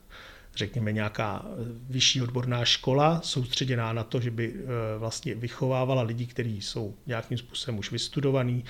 řekněme, 0.56 0.92
nějaká 0.92 1.46
vyšší 1.90 2.22
odborná 2.22 2.64
škola 2.64 3.20
soustředěná 3.24 3.92
na 3.92 4.04
to, 4.04 4.20
že 4.20 4.30
by 4.30 4.54
eh, 4.54 4.98
vlastně 4.98 5.34
vychovávala 5.34 6.02
lidi, 6.02 6.26
kteří 6.26 6.62
jsou 6.62 6.94
nějakým 7.06 7.38
způsobem 7.38 7.78
už 7.78 7.92
vystudovaní, 7.92 8.64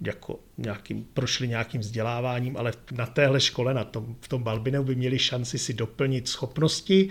jako 0.00 0.40
nějakým, 0.58 1.04
prošli 1.14 1.48
nějakým 1.48 1.80
vzděláváním, 1.80 2.56
ale 2.56 2.72
na 2.92 3.06
téhle 3.06 3.40
škole, 3.40 3.74
na 3.74 3.84
tom, 3.84 4.16
v 4.20 4.28
tom 4.28 4.42
Balbineu 4.42 4.84
by 4.84 4.94
měli 4.94 5.18
šanci 5.18 5.58
si 5.58 5.74
doplnit 5.74 6.28
schopnosti, 6.28 7.08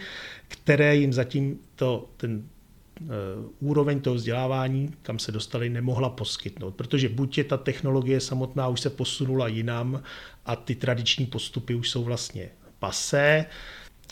které 0.47 0.95
jim 0.95 1.13
zatím 1.13 1.59
to, 1.75 2.09
ten 2.17 2.43
Eh, 2.43 2.56
úroveň 3.59 3.99
toho 3.99 4.15
vzdělávání, 4.15 4.93
kam 5.01 5.19
se 5.19 5.31
dostali, 5.31 5.69
nemohla 5.69 6.09
poskytnout. 6.09 6.75
Protože 6.75 7.09
buď 7.09 7.37
je 7.37 7.43
ta 7.43 7.57
technologie 7.57 8.19
samotná 8.19 8.67
už 8.67 8.81
se 8.81 8.89
posunula 8.89 9.47
jinam 9.47 10.03
a 10.45 10.55
ty 10.55 10.75
tradiční 10.75 11.25
postupy 11.25 11.75
už 11.75 11.89
jsou 11.89 12.03
vlastně 12.03 12.49
pasé, 12.79 13.45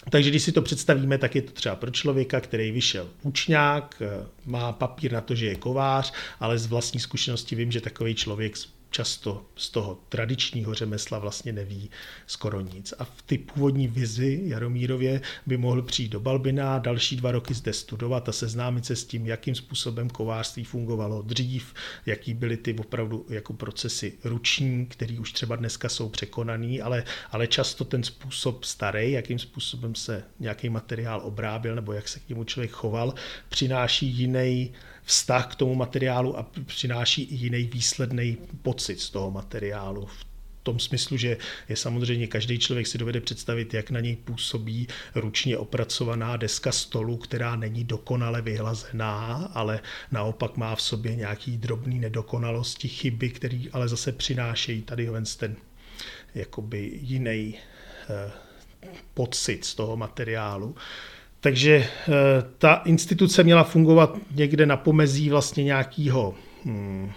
takže 0.10 0.30
když 0.30 0.43
si 0.43 0.52
to 0.52 0.62
představíme, 0.62 1.17
tak 1.17 1.36
je 1.36 1.41
to 1.41 1.52
třeba 1.52 1.76
pro 1.76 1.91
člověka, 1.91 2.41
který 2.41 2.71
vyšel 2.71 3.08
učňák, 3.24 4.02
eh, 4.02 4.26
má 4.45 4.71
papír 4.71 5.12
na 5.12 5.21
to, 5.21 5.36
že 5.36 5.45
je 5.45 5.56
kovář, 5.56 6.13
ale 6.39 6.58
z 6.58 6.65
vlastní 6.65 7.00
zkušenosti 7.00 7.56
vím, 7.56 7.71
že 7.71 7.82
takový 7.82 8.15
člověk 8.15 8.58
často 8.96 9.46
z 9.56 9.70
toho 9.70 10.00
tradičního 10.10 10.74
řemesla 10.74 11.20
vlastně 11.20 11.54
neví 11.54 11.90
skoro 12.28 12.62
nic. 12.62 12.94
A 13.00 13.04
v 13.04 13.22
ty 13.22 13.38
původní 13.38 13.88
vizi 13.88 14.42
Jaromírově 14.44 15.22
by 15.46 15.58
mohl 15.58 15.82
přijít 15.82 16.12
do 16.12 16.20
Balbina, 16.20 16.80
další 16.80 17.16
dva 17.16 17.32
roky 17.32 17.54
zde 17.54 17.74
studovat 17.74 18.30
a 18.30 18.32
seznámit 18.32 18.86
se 18.86 18.96
s 18.96 19.06
tím, 19.06 19.28
jakým 19.28 19.56
způsobem 19.56 20.10
kovářství 20.10 20.64
fungovalo 20.64 21.22
dřív, 21.22 21.74
jaký 22.06 22.34
byly 22.34 22.58
ty 22.58 22.74
opravdu 22.74 23.26
jako 23.30 23.54
procesy 23.54 24.14
ruční, 24.24 24.86
který 24.86 25.20
už 25.20 25.32
třeba 25.32 25.56
dneska 25.56 25.90
jsou 25.90 26.10
překonaný, 26.10 26.82
ale, 26.82 27.04
ale 27.32 27.48
často 27.48 27.86
ten 27.86 28.04
způsob 28.04 28.64
starý, 28.64 29.12
jakým 29.12 29.40
způsobem 29.40 29.96
se 29.96 30.24
nějaký 30.40 30.70
materiál 30.70 31.22
obrábil 31.24 31.76
nebo 31.76 31.94
jak 31.94 32.08
se 32.08 32.20
k 32.20 32.30
němu 32.30 32.44
člověk 32.44 32.72
choval, 32.72 33.14
přináší 33.50 34.08
jiný 34.08 34.72
vztah 35.06 35.52
k 35.52 35.56
tomu 35.56 35.76
materiálu 35.76 36.39
a 36.39 36.46
přináší 36.65 37.24
i 37.24 37.36
jiný 37.36 37.63
výsledný 37.63 38.38
pocit 38.62 39.00
z 39.00 39.10
toho 39.10 39.32
materiálu. 39.32 40.06
V 40.06 40.26
tom 40.63 40.80
smyslu, 40.80 41.18
že 41.18 41.38
je 41.70 41.76
samozřejmě 41.76 42.28
každý 42.28 42.60
člověk 42.60 42.88
si 42.88 42.98
dovede 42.98 43.22
představit, 43.22 43.74
jak 43.74 43.91
na 43.91 44.00
něj 44.00 44.15
působí 44.15 44.88
ručně 45.15 45.58
opracovaná 45.58 46.38
deska 46.38 46.72
stolu, 46.72 47.18
která 47.18 47.56
není 47.56 47.84
dokonale 47.84 48.41
vyhlazená, 48.41 49.52
ale 49.54 49.80
naopak 50.12 50.58
má 50.58 50.76
v 50.76 50.82
sobě 50.82 51.15
nějaký 51.15 51.58
drobný 51.58 52.00
nedokonalosti, 52.00 52.88
chyby, 52.88 53.30
které 53.30 53.63
ale 53.74 53.88
zase 53.88 54.12
přinášejí 54.12 54.82
tady 54.82 55.10
ten 55.38 55.56
jakoby 56.36 56.91
jiný 57.02 57.60
eh, 58.10 58.32
pocit 59.13 59.65
z 59.65 59.76
toho 59.76 59.98
materiálu. 59.98 60.76
Takže 61.46 61.76
eh, 61.76 61.88
ta 62.58 62.74
instituce 62.74 63.44
měla 63.44 63.64
fungovat 63.64 64.18
někde 64.36 64.66
na 64.66 64.78
pomezí 64.78 65.30
vlastně 65.30 65.64
nějakého 65.64 66.36
hmm, 66.66 67.12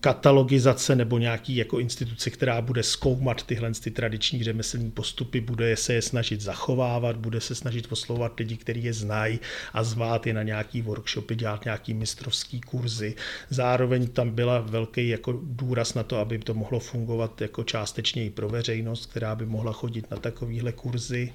katalogizace 0.00 0.96
nebo 0.96 1.18
nějaký 1.18 1.56
jako 1.56 1.78
instituce, 1.78 2.30
která 2.30 2.60
bude 2.60 2.82
zkoumat 2.82 3.42
tyhle 3.42 3.72
ty 3.82 3.90
tradiční 3.90 4.42
řemeslní 4.42 4.90
postupy, 4.90 5.40
bude 5.40 5.76
se 5.76 5.94
je 5.94 6.02
snažit 6.02 6.40
zachovávat, 6.40 7.16
bude 7.16 7.40
se 7.40 7.54
snažit 7.54 7.86
poslovat 7.86 8.38
lidi, 8.38 8.56
kteří 8.56 8.84
je 8.84 8.92
znají 8.92 9.40
a 9.72 9.84
zvát 9.84 10.26
je 10.26 10.34
na 10.34 10.42
nějaký 10.42 10.82
workshopy, 10.82 11.36
dělat 11.36 11.64
nějaký 11.64 11.94
mistrovský 11.94 12.60
kurzy. 12.60 13.14
Zároveň 13.50 14.06
tam 14.06 14.30
byla 14.30 14.60
velký 14.60 15.08
jako 15.08 15.40
důraz 15.42 15.94
na 15.94 16.02
to, 16.02 16.18
aby 16.18 16.38
to 16.38 16.54
mohlo 16.54 16.80
fungovat 16.80 17.40
jako 17.40 17.64
částečně 17.64 18.24
i 18.24 18.30
pro 18.30 18.48
veřejnost, 18.48 19.06
která 19.06 19.34
by 19.34 19.46
mohla 19.46 19.72
chodit 19.72 20.10
na 20.10 20.16
takovéhle 20.16 20.72
kurzy. 20.72 21.32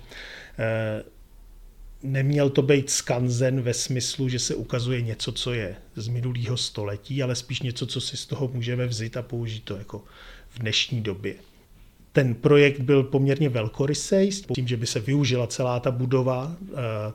Neměl 2.04 2.50
to 2.50 2.62
být 2.62 2.90
skanzen 2.90 3.62
ve 3.62 3.74
smyslu, 3.74 4.30
že 4.30 4.40
se 4.40 4.56
ukazuje 4.56 5.02
něco, 5.02 5.32
co 5.32 5.54
je 5.54 5.76
z 5.96 6.08
minulého 6.08 6.58
století, 6.58 7.24
ale 7.24 7.36
spíš 7.36 7.62
něco, 7.62 7.86
co 7.86 8.02
si 8.02 8.18
z 8.18 8.26
toho 8.26 8.48
můžeme 8.54 8.88
vzít 8.88 9.18
a 9.18 9.22
použít 9.22 9.64
to 9.64 9.76
jako 9.76 10.04
v 10.50 10.60
dnešní 10.60 11.02
době. 11.02 11.36
Ten 12.12 12.36
projekt 12.36 12.80
byl 12.80 13.04
poměrně 13.04 13.50
velkorysej, 13.50 14.32
s 14.32 14.42
tím, 14.42 14.68
že 14.68 14.78
by 14.78 14.88
se 14.88 15.00
využila 15.00 15.48
celá 15.48 15.80
ta 15.80 15.92
budova 15.92 16.56
eh, 16.62 17.14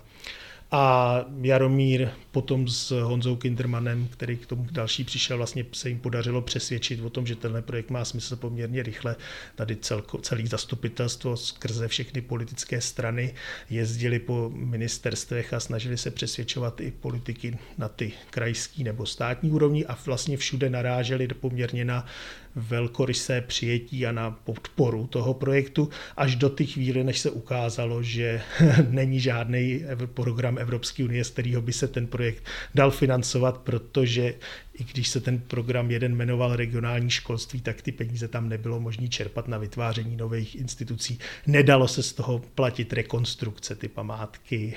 a 0.72 1.24
Jaromír 1.42 2.08
potom 2.30 2.68
s 2.68 2.90
Honzou 3.02 3.36
Kindermanem, 3.36 4.08
který 4.08 4.36
k 4.36 4.46
tomu 4.46 4.66
další 4.70 5.04
přišel, 5.04 5.36
vlastně 5.36 5.64
se 5.72 5.88
jim 5.88 5.98
podařilo 5.98 6.42
přesvědčit 6.42 7.00
o 7.00 7.10
tom, 7.10 7.26
že 7.26 7.36
tenhle 7.36 7.62
projekt 7.62 7.90
má 7.90 8.04
smysl 8.04 8.36
poměrně 8.36 8.82
rychle. 8.82 9.16
Tady 9.54 9.76
celko, 9.76 10.18
celý 10.18 10.46
zastupitelstvo 10.46 11.36
skrze 11.36 11.88
všechny 11.88 12.20
politické 12.20 12.80
strany 12.80 13.34
jezdili 13.70 14.18
po 14.18 14.50
ministerstvech 14.54 15.52
a 15.54 15.60
snažili 15.60 15.98
se 15.98 16.10
přesvědčovat 16.10 16.80
i 16.80 16.90
politiky 16.90 17.58
na 17.78 17.88
ty 17.88 18.12
krajský 18.30 18.84
nebo 18.84 19.06
státní 19.06 19.50
úrovni 19.50 19.86
a 19.86 19.98
vlastně 20.06 20.36
všude 20.36 20.70
naráželi 20.70 21.28
poměrně 21.28 21.84
na 21.84 22.06
velkorysé 22.54 23.40
přijetí 23.40 24.06
a 24.06 24.12
na 24.12 24.30
podporu 24.30 25.06
toho 25.06 25.34
projektu 25.34 25.88
až 26.16 26.36
do 26.36 26.48
té 26.48 26.64
chvíli, 26.64 27.04
než 27.04 27.18
se 27.18 27.30
ukázalo, 27.30 28.02
že 28.02 28.42
není 28.90 29.20
žádný 29.20 29.84
program 30.06 30.58
Evropské 30.58 31.04
unie, 31.04 31.24
z 31.24 31.30
kterého 31.30 31.62
by 31.62 31.72
se 31.72 31.88
ten 31.88 32.06
projekt 32.06 32.44
dal 32.74 32.90
financovat, 32.90 33.58
protože 33.58 34.34
i 34.80 34.84
když 34.84 35.08
se 35.08 35.20
ten 35.20 35.38
program 35.38 35.90
jeden 35.90 36.14
jmenoval 36.14 36.56
regionální 36.56 37.10
školství, 37.10 37.60
tak 37.60 37.82
ty 37.82 37.92
peníze 37.92 38.28
tam 38.28 38.48
nebylo 38.48 38.80
možné 38.80 39.08
čerpat 39.08 39.48
na 39.48 39.58
vytváření 39.58 40.16
nových 40.16 40.56
institucí. 40.56 41.18
Nedalo 41.46 41.88
se 41.88 42.02
z 42.02 42.12
toho 42.12 42.38
platit 42.38 42.92
rekonstrukce, 42.92 43.74
ty 43.74 43.88
památky. 43.88 44.74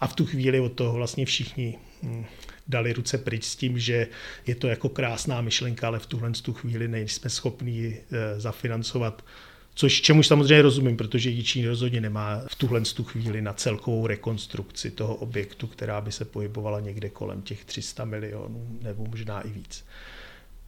A 0.00 0.06
v 0.06 0.14
tu 0.14 0.26
chvíli 0.26 0.60
od 0.60 0.72
toho 0.72 0.92
vlastně 0.92 1.26
všichni 1.26 1.78
hm, 2.02 2.24
dali 2.68 2.92
ruce 2.92 3.18
pryč 3.18 3.44
s 3.44 3.56
tím, 3.56 3.78
že 3.78 4.08
je 4.46 4.54
to 4.54 4.68
jako 4.68 4.88
krásná 4.88 5.40
myšlenka, 5.40 5.86
ale 5.86 5.98
v 5.98 6.06
tuhle 6.06 6.30
tu 6.30 6.52
chvíli 6.52 6.88
nejsme 6.88 7.30
schopni 7.30 8.00
eh, 8.12 8.40
zafinancovat 8.40 9.24
Což 9.74 10.00
čemuž 10.00 10.26
samozřejmě 10.26 10.62
rozumím, 10.62 10.96
protože 10.96 11.30
Jičín 11.30 11.68
rozhodně 11.68 12.00
nemá 12.00 12.42
v 12.48 12.56
tuhle 12.56 12.80
tu 12.80 13.04
chvíli 13.04 13.42
na 13.42 13.52
celkovou 13.52 14.06
rekonstrukci 14.06 14.90
toho 14.90 15.14
objektu, 15.14 15.66
která 15.66 16.00
by 16.00 16.12
se 16.12 16.24
pohybovala 16.24 16.80
někde 16.80 17.08
kolem 17.08 17.42
těch 17.42 17.64
300 17.64 18.04
milionů 18.04 18.78
nebo 18.82 19.06
možná 19.06 19.40
i 19.40 19.50
víc. 19.50 19.84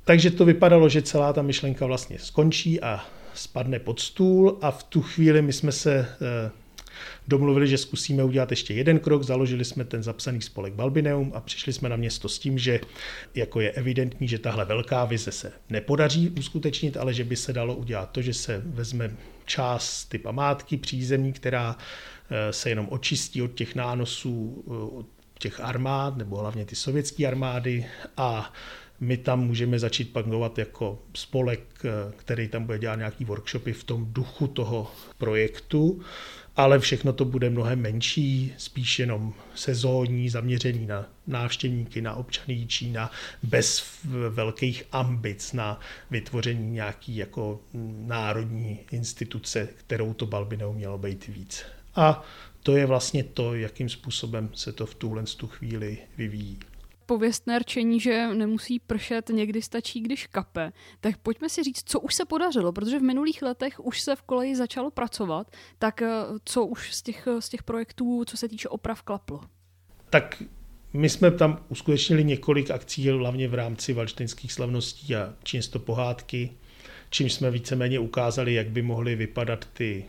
Takže 0.05 0.31
to 0.31 0.45
vypadalo, 0.45 0.89
že 0.89 1.03
celá 1.03 1.33
ta 1.33 1.43
myšlenka 1.43 1.87
vlastně 1.87 2.19
skončí 2.19 2.81
a 2.81 3.07
spadne 3.35 3.79
pod 3.79 4.01
stůl 4.01 4.59
a 4.63 4.71
v 4.71 4.83
tu 4.83 5.03
chvíli 5.03 5.43
my 5.43 5.53
jsme 5.53 5.73
se 5.73 5.95
eh, 5.99 6.51
domluvili, 7.29 7.69
že 7.69 7.79
zkusíme 7.79 8.25
udělat 8.25 8.51
ještě 8.51 8.75
jeden 8.75 8.99
krok, 8.99 9.23
založili 9.23 9.65
jsme 9.65 9.85
ten 9.85 10.03
zapsaný 10.03 10.41
spolek 10.43 10.73
Balbineum 10.73 11.33
a 11.35 11.41
přišli 11.41 11.73
jsme 11.73 11.89
na 11.89 11.97
město 11.97 12.29
s 12.29 12.39
tím, 12.39 12.59
že 12.59 12.81
jako 13.35 13.61
je 13.61 13.71
evidentní, 13.71 14.29
že 14.29 14.39
tahle 14.39 14.65
velká 14.65 15.05
vize 15.05 15.33
se 15.33 15.53
nepodaří 15.71 16.31
uskutečnit, 16.39 16.97
ale 16.97 17.15
že 17.15 17.25
by 17.25 17.37
se 17.37 17.53
dalo 17.53 17.75
udělat 17.75 18.11
to, 18.11 18.23
že 18.23 18.35
se 18.35 18.63
vezme 18.67 19.11
část 19.45 20.05
ty 20.05 20.19
památky 20.19 20.77
přízemní, 20.77 21.33
která 21.33 21.77
eh, 22.31 22.53
se 22.53 22.69
jenom 22.69 22.89
očistí 22.91 23.43
od 23.43 23.55
těch 23.55 23.75
nánosů 23.75 24.65
eh, 24.67 24.71
od 24.71 25.07
těch 25.39 25.61
armád, 25.61 26.17
nebo 26.17 26.37
hlavně 26.37 26.65
ty 26.65 26.77
sovětské 26.77 27.27
armády. 27.27 27.87
A 28.17 28.53
my 29.01 29.17
tam 29.17 29.41
můžeme 29.41 29.79
začít 29.79 30.13
fungovat 30.13 30.59
jako 30.59 31.03
spolek, 31.15 31.61
eh, 31.85 32.13
který 32.17 32.49
tam 32.49 32.65
bude 32.65 32.79
dělat 32.79 32.97
nějaký 32.97 33.25
workshopy 33.25 33.73
v 33.73 33.85
tom 33.85 34.07
duchu 34.13 34.47
toho 34.47 34.91
projektu, 35.19 36.03
ale 36.57 36.79
všechno 36.79 37.13
to 37.13 37.25
bude 37.25 37.51
mnohem 37.51 37.81
menší, 37.81 38.55
spíš 38.59 38.99
jenom 38.99 39.35
sezónní, 39.55 40.29
zaměření 40.29 40.87
na 40.87 41.07
návštěvníky, 41.27 42.01
na 42.01 42.15
občany 42.15 42.55
Jíčína, 42.55 43.11
bez 43.43 43.85
velkých 44.29 44.85
ambic 44.93 45.53
na 45.53 45.81
vytvoření 46.11 46.71
nějaký 46.71 47.17
jako 47.17 47.61
národní 48.07 48.81
instituce, 48.91 49.69
kterou 49.77 50.15
to 50.15 50.27
Balby 50.27 50.57
neumělo 50.57 50.99
být 50.99 51.27
víc. 51.27 51.65
A 51.95 52.25
to 52.63 52.77
je 52.77 52.87
vlastně 52.87 53.25
to, 53.25 53.55
jakým 53.55 53.89
způsobem 53.89 54.51
se 54.55 54.73
to 54.73 54.87
v 54.87 54.95
tuhle 54.95 55.23
tu 55.37 55.47
chvíli 55.47 55.99
vyvíjí 56.17 56.59
pověstné 57.07 57.59
rčení, 57.59 58.01
že 58.01 58.35
nemusí 58.35 58.79
pršet, 58.79 59.29
někdy 59.29 59.63
stačí, 59.63 60.01
když 60.01 60.27
kape. 60.27 60.73
Tak 61.01 61.17
pojďme 61.17 61.49
si 61.49 61.63
říct, 61.63 61.83
co 61.85 62.01
už 62.01 62.15
se 62.15 62.25
podařilo, 62.25 62.73
protože 62.73 62.99
v 62.99 63.03
minulých 63.03 63.43
letech 63.43 63.81
už 63.81 64.01
se 64.01 64.17
v 64.17 64.23
koleji 64.23 64.57
začalo 64.57 64.91
pracovat, 64.91 65.51
tak 65.79 66.03
eh, 66.03 66.09
co 66.45 66.65
už 66.65 66.95
z 66.95 67.03
těch, 67.03 67.29
z 67.39 67.49
těch 67.49 67.63
projektů, 67.63 68.25
co 68.25 68.37
se 68.37 68.49
týče 68.49 68.69
oprav, 68.69 69.03
klaplo? 69.03 69.41
Tak 70.11 70.43
my 70.93 71.09
jsme 71.09 71.31
tam 71.31 71.65
uskutečnili 71.69 72.25
několik 72.25 72.71
akcí, 72.71 73.09
hlavně 73.09 73.49
v 73.49 73.55
rámci 73.55 73.93
valštejnských 73.93 74.53
slavností 74.53 75.17
a 75.17 75.35
čínsto 75.43 75.79
pohádky, 75.79 76.51
čímž 77.11 77.33
jsme 77.33 77.51
víceméně 77.51 77.99
ukázali, 77.99 78.55
jak 78.55 78.71
by 78.71 78.83
mohly 78.83 79.17
vypadat 79.17 79.69
ty 79.73 80.05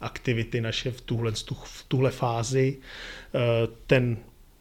aktivity 0.00 0.60
naše 0.60 0.90
v 0.90 1.00
tuhle, 1.00 1.32
v 1.64 1.84
tuhle 1.88 2.10
fázi. 2.10 2.78
Eh, 2.78 3.38
ten 3.86 4.16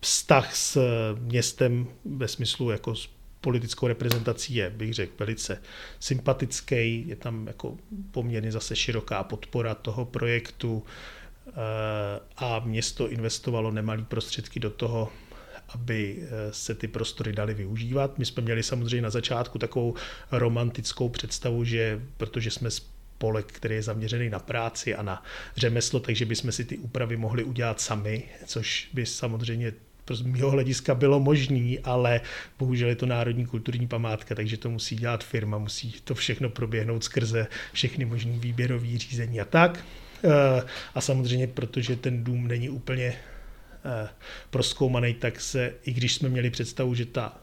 vztah 0.06 0.56
s 0.56 0.78
městem 1.20 1.88
ve 2.06 2.28
smyslu 2.28 2.70
jako 2.70 2.96
s 2.96 3.10
politickou 3.41 3.88
reprezentací 3.88 4.56
je, 4.56 4.70
bych 4.70 4.94
řekl, 4.94 5.13
velice 5.20 5.62
sympatický. 6.00 7.08
Je 7.08 7.15
tam 7.15 7.48
jako 7.48 7.78
poměrně 8.12 8.52
zase 8.52 8.76
široká 8.76 9.24
podpora 9.24 9.76
toho 9.76 10.06
projektu 10.06 10.84
eh, 11.48 11.52
a 12.38 12.60
město 12.60 13.10
investovalo 13.10 13.72
nemalý 13.72 14.06
prostředky 14.06 14.60
do 14.60 14.70
toho, 14.70 15.12
aby 15.70 16.18
eh, 16.22 16.54
se 16.54 16.76
ty 16.76 16.88
prostory 16.88 17.34
daly 17.34 17.54
využívat. 17.54 18.18
My 18.18 18.26
jsme 18.26 18.44
měli 18.44 18.63
samozřejmě 18.63 19.02
na 19.02 19.10
začátku 19.10 19.60
takovou 19.60 19.94
romantickou 20.32 21.10
představu, 21.10 21.63
že 21.63 22.02
protože 22.18 22.52
jsme 22.52 22.72
spolek, 22.72 23.46
který 23.52 23.76
je 23.76 23.84
zaměřený 23.84 24.30
na 24.30 24.39
práci 24.39 24.96
a 24.96 25.02
na 25.02 25.24
řemeslo, 25.58 26.00
takže 26.00 26.26
bychom 26.26 26.52
si 26.52 26.65
ty 26.65 26.78
úpravy 26.78 27.18
mohli 27.18 27.44
udělat 27.44 27.82
sami, 27.82 28.24
což 28.46 28.89
by 28.94 29.06
samozřejmě 29.06 29.74
z 30.13 30.22
mého 30.22 30.52
hlediska 30.52 30.96
bylo 30.96 31.20
možný, 31.20 31.80
ale 31.80 32.22
bohužel 32.60 32.89
je 32.89 32.96
to 32.96 33.06
národní 33.06 33.46
kulturní 33.46 33.88
památka, 33.88 34.36
takže 34.36 34.58
to 34.58 34.70
musí 34.70 34.96
dělat 34.96 35.24
firma, 35.24 35.58
musí 35.58 35.96
to 36.04 36.15
všechno 36.15 36.50
proběhnout 36.50 37.04
skrze 37.04 37.48
všechny 37.74 38.06
možný 38.06 38.39
výběrový 38.39 38.98
řízení 38.98 39.41
a 39.41 39.46
tak. 39.46 39.86
Eh, 40.24 40.63
a 40.96 41.02
samozřejmě, 41.02 41.48
protože 41.48 41.96
ten 41.96 42.24
dům 42.24 42.48
není 42.48 42.70
úplně 42.70 43.06
eh, 43.06 44.10
proskoumaný, 44.50 45.13
tak 45.13 45.41
se, 45.41 45.74
i 45.84 45.94
když 45.94 46.13
jsme 46.13 46.30
měli 46.30 46.50
představu, 46.50 46.96
že 46.96 47.06
ta 47.06 47.38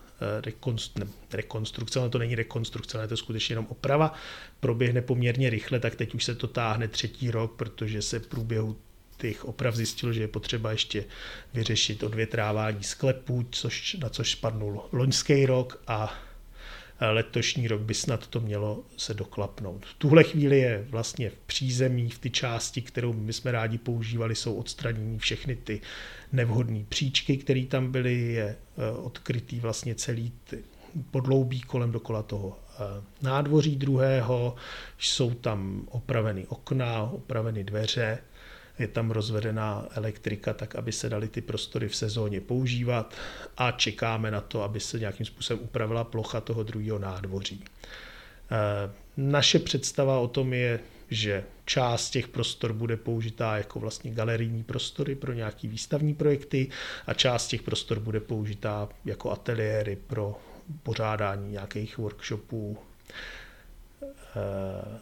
eh, 0.46 0.52
ne, 0.98 1.06
rekonstrukce, 1.32 2.00
ale 2.00 2.08
to 2.08 2.18
není 2.18 2.34
rekonstrukce, 2.34 2.98
ale 2.98 3.04
je 3.04 3.08
to 3.08 3.16
skutečně 3.16 3.52
jenom 3.52 3.66
oprava, 3.68 4.14
proběhne 4.60 5.02
poměrně 5.02 5.50
rychle, 5.50 5.80
tak 5.80 5.94
teď 5.94 6.14
už 6.14 6.24
se 6.24 6.34
to 6.34 6.46
táhne 6.46 6.88
třetí 6.88 7.30
rok, 7.30 7.56
protože 7.56 8.02
se 8.02 8.18
v 8.18 8.26
průběhu 8.26 8.76
těch 9.22 9.44
oprav 9.44 9.74
zjistilo, 9.74 10.12
že 10.12 10.20
je 10.20 10.28
potřeba 10.28 10.70
ještě 10.70 11.04
vyřešit 11.54 12.02
odvětrávání 12.02 12.82
sklepů, 12.82 13.46
což, 13.50 13.94
na 13.94 14.08
což 14.08 14.32
spadnul 14.32 14.84
loňský 14.92 15.46
rok 15.46 15.82
a 15.86 16.14
letošní 17.10 17.68
rok 17.68 17.80
by 17.80 17.94
snad 17.94 18.26
to 18.26 18.40
mělo 18.40 18.84
se 18.96 19.14
doklapnout. 19.14 19.86
V 19.86 19.94
tuhle 19.94 20.24
chvíli 20.24 20.58
je 20.58 20.86
vlastně 20.90 21.30
v 21.30 21.36
přízemí, 21.46 22.10
v 22.10 22.18
ty 22.18 22.30
části, 22.30 22.82
kterou 22.82 23.12
my 23.12 23.32
jsme 23.32 23.52
rádi 23.52 23.78
používali, 23.78 24.34
jsou 24.34 24.54
odstranění 24.54 25.18
všechny 25.18 25.56
ty 25.56 25.80
nevhodné 26.32 26.84
příčky, 26.88 27.36
které 27.36 27.64
tam 27.66 27.92
byly, 27.92 28.14
je 28.20 28.44
e, 28.44 28.56
odkrytý 28.90 29.60
vlastně 29.60 29.94
celý 29.94 30.32
ty 30.50 30.64
podloubí 31.10 31.60
kolem 31.60 31.92
dokola 31.92 32.22
toho 32.22 32.58
e, 32.58 33.02
nádvoří 33.22 33.76
druhého, 33.76 34.54
jsou 34.98 35.34
tam 35.34 35.82
opraveny 35.90 36.46
okna, 36.46 37.02
opraveny 37.02 37.64
dveře, 37.64 38.18
je 38.82 38.88
tam 38.88 39.10
rozvedená 39.10 39.86
elektrika, 39.94 40.54
tak 40.54 40.74
aby 40.76 40.92
se 40.92 41.08
daly 41.08 41.28
ty 41.28 41.40
prostory 41.40 41.88
v 41.88 41.96
sezóně 41.96 42.40
používat 42.40 43.14
a 43.56 43.70
čekáme 43.70 44.30
na 44.30 44.40
to, 44.40 44.62
aby 44.62 44.80
se 44.80 44.98
nějakým 44.98 45.26
způsobem 45.26 45.64
upravila 45.64 46.04
plocha 46.04 46.40
toho 46.40 46.62
druhého 46.62 46.98
nádvoří. 46.98 47.64
Eh, 47.64 48.90
naše 49.16 49.58
představa 49.58 50.18
o 50.18 50.28
tom 50.28 50.52
je, 50.52 50.80
že 51.10 51.44
část 51.64 52.10
těch 52.10 52.28
prostor 52.28 52.72
bude 52.72 52.96
použitá 52.96 53.56
jako 53.56 53.80
vlastně 53.80 54.10
galerijní 54.10 54.64
prostory 54.64 55.14
pro 55.14 55.32
nějaký 55.32 55.68
výstavní 55.68 56.14
projekty 56.14 56.68
a 57.06 57.14
část 57.14 57.48
těch 57.48 57.62
prostor 57.62 58.00
bude 58.00 58.20
použitá 58.20 58.88
jako 59.04 59.30
ateliéry 59.30 59.96
pro 60.06 60.40
pořádání 60.82 61.52
nějakých 61.52 61.98
workshopů 61.98 62.78
eh, 64.02 64.08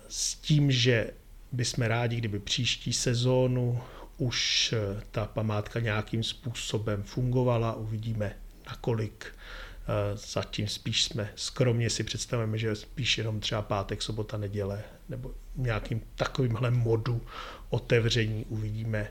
s 0.09 0.35
tím, 0.35 0.71
že 0.71 1.11
bychom 1.53 1.85
rádi, 1.85 2.17
kdyby 2.17 2.39
příští 2.39 2.93
sezónu 2.93 3.81
už 4.19 4.73
eh, 4.73 5.03
ta 5.11 5.27
památka 5.27 5.81
nějakým 5.81 6.23
způsobem 6.23 7.03
fungovala. 7.03 7.75
Uvidíme, 7.75 8.37
nakolik 8.67 9.27
eh, 9.27 10.17
zatím 10.17 10.69
spíš 10.69 11.05
jsme 11.05 11.33
skromně 11.37 11.91
si 11.91 12.05
představujeme, 12.05 12.59
že 12.59 12.77
spíš 12.77 13.19
jenom 13.19 13.41
třeba 13.41 13.63
pátek, 13.63 14.03
sobota, 14.03 14.37
neděle 14.37 14.83
nebo 15.09 15.35
nějakým 15.57 16.01
takovýmhle 16.15 16.71
modu 16.71 17.27
otevření 17.71 18.45
uvidíme, 18.45 19.09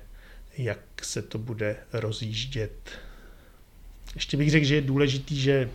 jak 0.58 0.80
se 1.02 1.21
to 1.21 1.38
bude 1.38 1.78
rozjíždět. 1.93 2.89
Ještě 4.15 4.38
bych 4.38 4.52
řekl, 4.52 4.65
že 4.65 4.75
je 4.75 4.82
důležitý, 4.82 5.41
že 5.41 5.69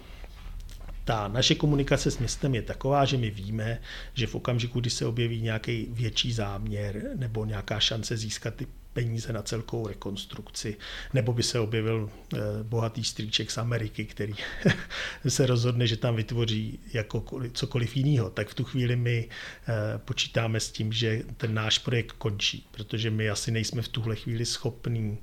ta 1.05 1.29
naše 1.29 1.55
komunikace 1.55 2.11
s 2.11 2.19
městem 2.19 2.55
je 2.55 2.63
taková, 2.63 3.05
že 3.05 3.17
my 3.17 3.31
víme, 3.31 3.81
že 4.15 4.27
v 4.27 4.35
okamžiku, 4.35 4.81
kdy 4.81 4.91
se 4.91 5.07
objeví 5.07 5.41
nějaký 5.41 5.87
větší 5.91 6.33
záměr 6.33 7.03
nebo 7.17 7.45
nějaká 7.45 7.81
šance 7.81 8.17
získat 8.17 8.55
ty 8.55 8.67
peníze 8.95 9.33
na 9.33 9.43
celkou 9.43 9.87
rekonstrukci, 9.89 10.77
nebo 11.15 11.33
by 11.33 11.43
se 11.43 11.59
objevil 11.59 12.11
eh, 12.11 12.39
bohatý 12.63 13.05
strýček 13.05 13.51
z 13.51 13.59
Ameriky, 13.59 14.05
který 14.05 14.35
se 15.29 15.47
rozhodne, 15.47 15.87
že 15.87 15.97
tam 15.97 16.17
vytvoří 16.17 16.79
jako 16.93 17.25
cokoliv 17.53 17.97
jiného, 17.97 18.31
tak 18.31 18.49
v 18.49 18.55
tu 18.55 18.65
chvíli 18.65 18.97
my 18.97 19.29
eh, 19.29 19.73
počítáme 19.99 20.61
s 20.61 20.71
tím, 20.71 20.93
že 20.93 21.23
ten 21.37 21.55
náš 21.55 21.79
projekt 21.79 22.13
končí, 22.13 22.69
protože 22.71 23.11
my 23.11 23.31
asi 23.31 23.51
nejsme 23.51 23.83
v 23.83 23.89
tuhle 23.89 24.17
chvíli 24.17 24.47
schopní 24.47 25.19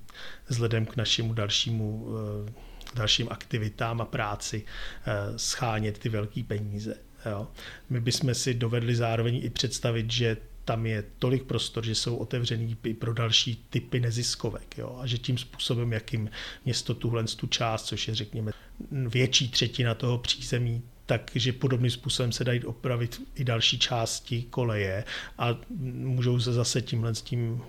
vzhledem 0.48 0.86
k 0.86 0.96
našemu 0.96 1.34
dalšímu 1.34 2.08
eh, 2.48 2.71
dalším 2.96 3.28
aktivitám 3.30 4.02
a 4.02 4.06
práci 4.06 4.66
eh, 4.66 5.40
schánět 5.40 6.00
ty 6.00 6.10
velké 6.10 6.44
peníze. 6.44 6.96
Jo. 7.26 7.48
My 7.90 8.00
bychom 8.00 8.36
si 8.36 8.54
dovedli 8.54 8.96
zároveň 8.96 9.42
i 9.44 9.50
představit, 9.50 10.12
že 10.12 10.38
tam 10.66 10.86
je 10.86 11.04
tolik 11.20 11.44
prostor, 11.44 11.86
že 11.86 11.96
jsou 11.96 12.16
otevřený 12.16 12.78
i 12.84 12.94
pro 12.94 13.14
další 13.14 13.66
typy 13.70 14.00
neziskovek. 14.00 14.78
Jo? 14.78 14.98
A 15.02 15.08
že 15.08 15.18
tím 15.18 15.38
způsobem, 15.38 15.94
jakým 15.94 16.30
město 16.66 16.94
tuhle 16.94 17.24
tu 17.24 17.48
část, 17.48 17.86
což 17.86 18.08
je 18.08 18.16
řekněme 18.16 18.52
větší 18.92 19.50
třetina 19.50 19.96
toho 19.96 20.18
přízemí, 20.18 20.82
takže 21.06 21.54
podobným 21.54 21.92
způsobem 21.92 22.32
se 22.32 22.44
dají 22.44 22.64
opravit 22.64 23.22
i 23.36 23.44
další 23.44 23.80
části 23.80 24.42
koleje 24.50 25.04
a 25.38 25.58
můžou 25.80 26.40
se 26.40 26.54
zase 26.54 26.82
tímhle 26.82 27.16
s 27.16 27.22
tím 27.22 27.62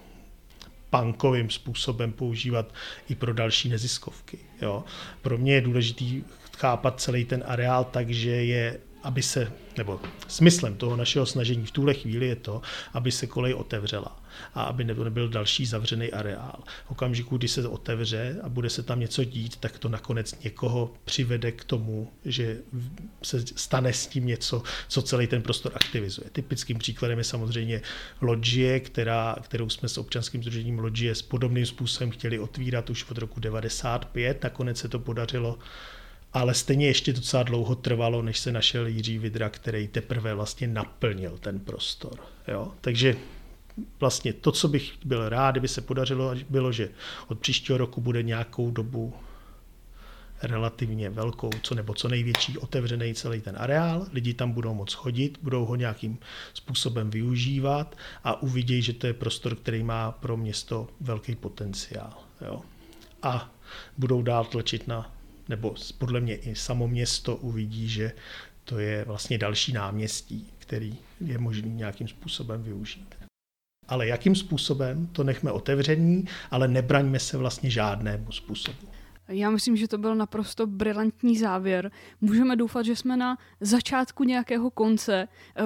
punkovým 1.01 1.51
způsobem 1.51 2.13
používat 2.13 2.75
i 3.09 3.15
pro 3.15 3.35
další 3.35 3.69
neziskovky. 3.69 4.39
Jo. 4.63 4.85
Pro 5.23 5.39
mě 5.39 5.55
je 5.55 5.61
důležitý 5.61 6.23
chápat 6.59 7.01
celý 7.01 7.25
ten 7.25 7.45
areál 7.47 7.85
tak, 7.85 8.11
že 8.11 8.31
je 8.31 8.79
aby 9.03 9.23
se, 9.23 9.53
nebo 9.79 10.01
smyslem 10.29 10.77
toho 10.77 10.97
našeho 10.97 11.27
snažení 11.27 11.67
v 11.67 11.71
tuhle 11.71 11.95
chvíli 11.95 12.27
je 12.27 12.37
to, 12.37 12.63
aby 12.93 13.13
se 13.13 13.27
kolej 13.27 13.55
otevřela 13.55 14.22
a 14.55 14.63
aby 14.63 14.85
nebyl 14.85 15.29
další 15.29 15.67
zavřený 15.67 16.13
areál. 16.13 16.63
V 16.87 16.91
okamžiku, 16.91 17.37
kdy 17.37 17.49
se 17.49 17.69
otevře 17.69 18.37
a 18.43 18.49
bude 18.49 18.71
se 18.71 18.83
tam 18.83 19.01
něco 19.01 19.25
dít, 19.25 19.57
tak 19.57 19.79
to 19.79 19.89
nakonec 19.89 20.41
někoho 20.45 20.95
přivede 21.05 21.53
k 21.53 21.65
tomu, 21.65 22.13
že 22.25 22.59
se 23.23 23.45
stane 23.57 23.93
s 23.93 24.07
tím 24.07 24.27
něco, 24.27 24.63
co 24.89 25.03
celý 25.03 25.27
ten 25.27 25.43
prostor 25.43 25.73
aktivizuje. 25.75 26.31
Typickým 26.31 26.79
příkladem 26.79 27.19
je 27.19 27.25
samozřejmě 27.25 27.83
Lodžie, 28.21 28.81
která, 28.81 29.37
kterou 29.43 29.69
jsme 29.69 29.89
s 29.89 29.99
občanským 29.99 30.43
združením 30.43 30.79
Lodžie 30.79 31.15
s 31.15 31.23
podobným 31.23 31.67
způsobem 31.67 32.11
chtěli 32.11 32.39
otvírat 32.39 32.91
už 32.91 33.11
od 33.11 33.19
roku 33.19 33.41
95. 33.41 34.43
Nakonec 34.43 34.79
se 34.79 34.89
to 34.89 34.99
podařilo 34.99 35.59
ale 36.33 36.55
stejně 36.55 36.87
ještě 36.87 37.13
docela 37.13 37.43
dlouho 37.43 37.75
trvalo, 37.75 38.23
než 38.23 38.39
se 38.39 38.53
našel 38.53 38.87
Jiří 38.87 39.19
Vidra, 39.19 39.49
který 39.49 39.89
teprve 39.89 40.35
vlastně 40.35 40.67
naplnil 40.67 41.39
ten 41.39 41.61
prostor. 41.61 42.19
Jo? 42.49 42.73
Takže 42.81 43.17
vlastně 44.01 44.33
to, 44.33 44.53
co 44.53 44.69
bych 44.69 44.93
byl 45.05 45.29
rád, 45.29 45.51
kdyby 45.51 45.69
se 45.69 45.81
podařilo, 45.81 46.35
bylo, 46.51 46.73
že 46.73 46.89
od 47.29 47.39
příštího 47.39 47.79
roku 47.79 48.01
bude 48.01 48.23
nějakou 48.23 48.71
dobu 48.71 49.15
relativně 50.43 51.11
velkou, 51.11 51.51
co 51.63 51.75
nebo 51.75 51.95
co 51.95 52.09
největší 52.09 52.59
otevřený 52.59 53.15
celý 53.15 53.41
ten 53.41 53.57
areál, 53.59 54.07
lidi 54.13 54.35
tam 54.35 54.53
budou 54.53 54.75
moc 54.75 54.93
chodit, 54.93 55.39
budou 55.43 55.65
ho 55.65 55.77
nějakým 55.77 56.19
způsobem 56.55 57.11
využívat 57.11 57.97
a 58.25 58.43
uvidí, 58.43 58.83
že 58.83 58.93
to 58.93 59.07
je 59.07 59.13
prostor, 59.13 59.57
který 59.57 59.83
má 59.83 60.13
pro 60.13 60.37
město 60.37 60.89
velký 61.01 61.35
potenciál. 61.35 62.15
Jo. 62.41 62.63
A 63.23 63.51
budou 63.99 64.23
dál 64.23 64.45
tlačit 64.45 64.89
na 64.89 65.15
nebo 65.49 65.75
podle 65.99 66.21
mě 66.21 66.37
i 66.37 66.55
samo 66.55 66.89
město 66.89 67.37
uvidí, 67.37 67.89
že 67.89 68.13
to 68.65 68.79
je 68.79 69.05
vlastně 69.05 69.39
další 69.39 69.73
náměstí, 69.73 70.47
který 70.59 70.97
je 71.21 71.39
možný 71.39 71.71
nějakým 71.71 72.09
způsobem 72.09 72.63
využít. 72.63 73.22
Ale 73.89 74.07
jakým 74.07 74.35
způsobem, 74.35 75.07
to 75.13 75.25
nechme 75.25 75.53
otevření, 75.53 76.25
ale 76.51 76.69
nebraňme 76.69 77.19
se 77.19 77.37
vlastně 77.37 77.71
žádnému 77.71 78.33
způsobu. 78.33 78.79
Já 79.29 79.51
myslím, 79.51 79.77
že 79.77 79.89
to 79.89 79.99
byl 79.99 80.15
naprosto 80.15 80.67
brilantní 80.67 81.39
závěr. 81.39 81.91
Můžeme 82.21 82.57
doufat, 82.57 82.83
že 82.83 82.97
jsme 82.97 83.17
na 83.17 83.39
začátku 83.61 84.25
nějakého 84.25 84.71
konce, 84.71 85.29
eh, 85.57 85.63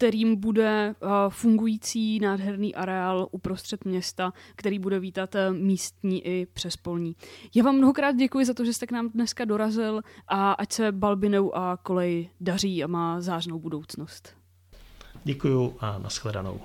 kterým 0.00 0.36
bude 0.36 0.94
uh, 1.00 1.08
fungující 1.28 2.20
nádherný 2.20 2.74
areál 2.74 3.28
uprostřed 3.30 3.84
města, 3.84 4.32
který 4.56 4.78
bude 4.78 5.00
vítat 5.00 5.34
uh, 5.34 5.56
místní 5.56 6.26
i 6.26 6.46
přespolní. 6.46 7.16
Já 7.54 7.64
vám 7.64 7.76
mnohokrát 7.76 8.16
děkuji 8.16 8.44
za 8.44 8.54
to, 8.54 8.64
že 8.64 8.72
jste 8.72 8.86
k 8.86 8.92
nám 8.92 9.08
dneska 9.08 9.44
dorazil 9.44 10.02
a 10.28 10.52
ať 10.52 10.72
se 10.72 10.92
Balbinou 10.92 11.56
a 11.56 11.76
kolej 11.76 12.30
daří 12.40 12.84
a 12.84 12.86
má 12.86 13.20
zářnou 13.20 13.58
budoucnost. 13.58 14.36
Děkuji 15.24 15.76
a 15.80 15.98
nashledanou. 15.98 16.60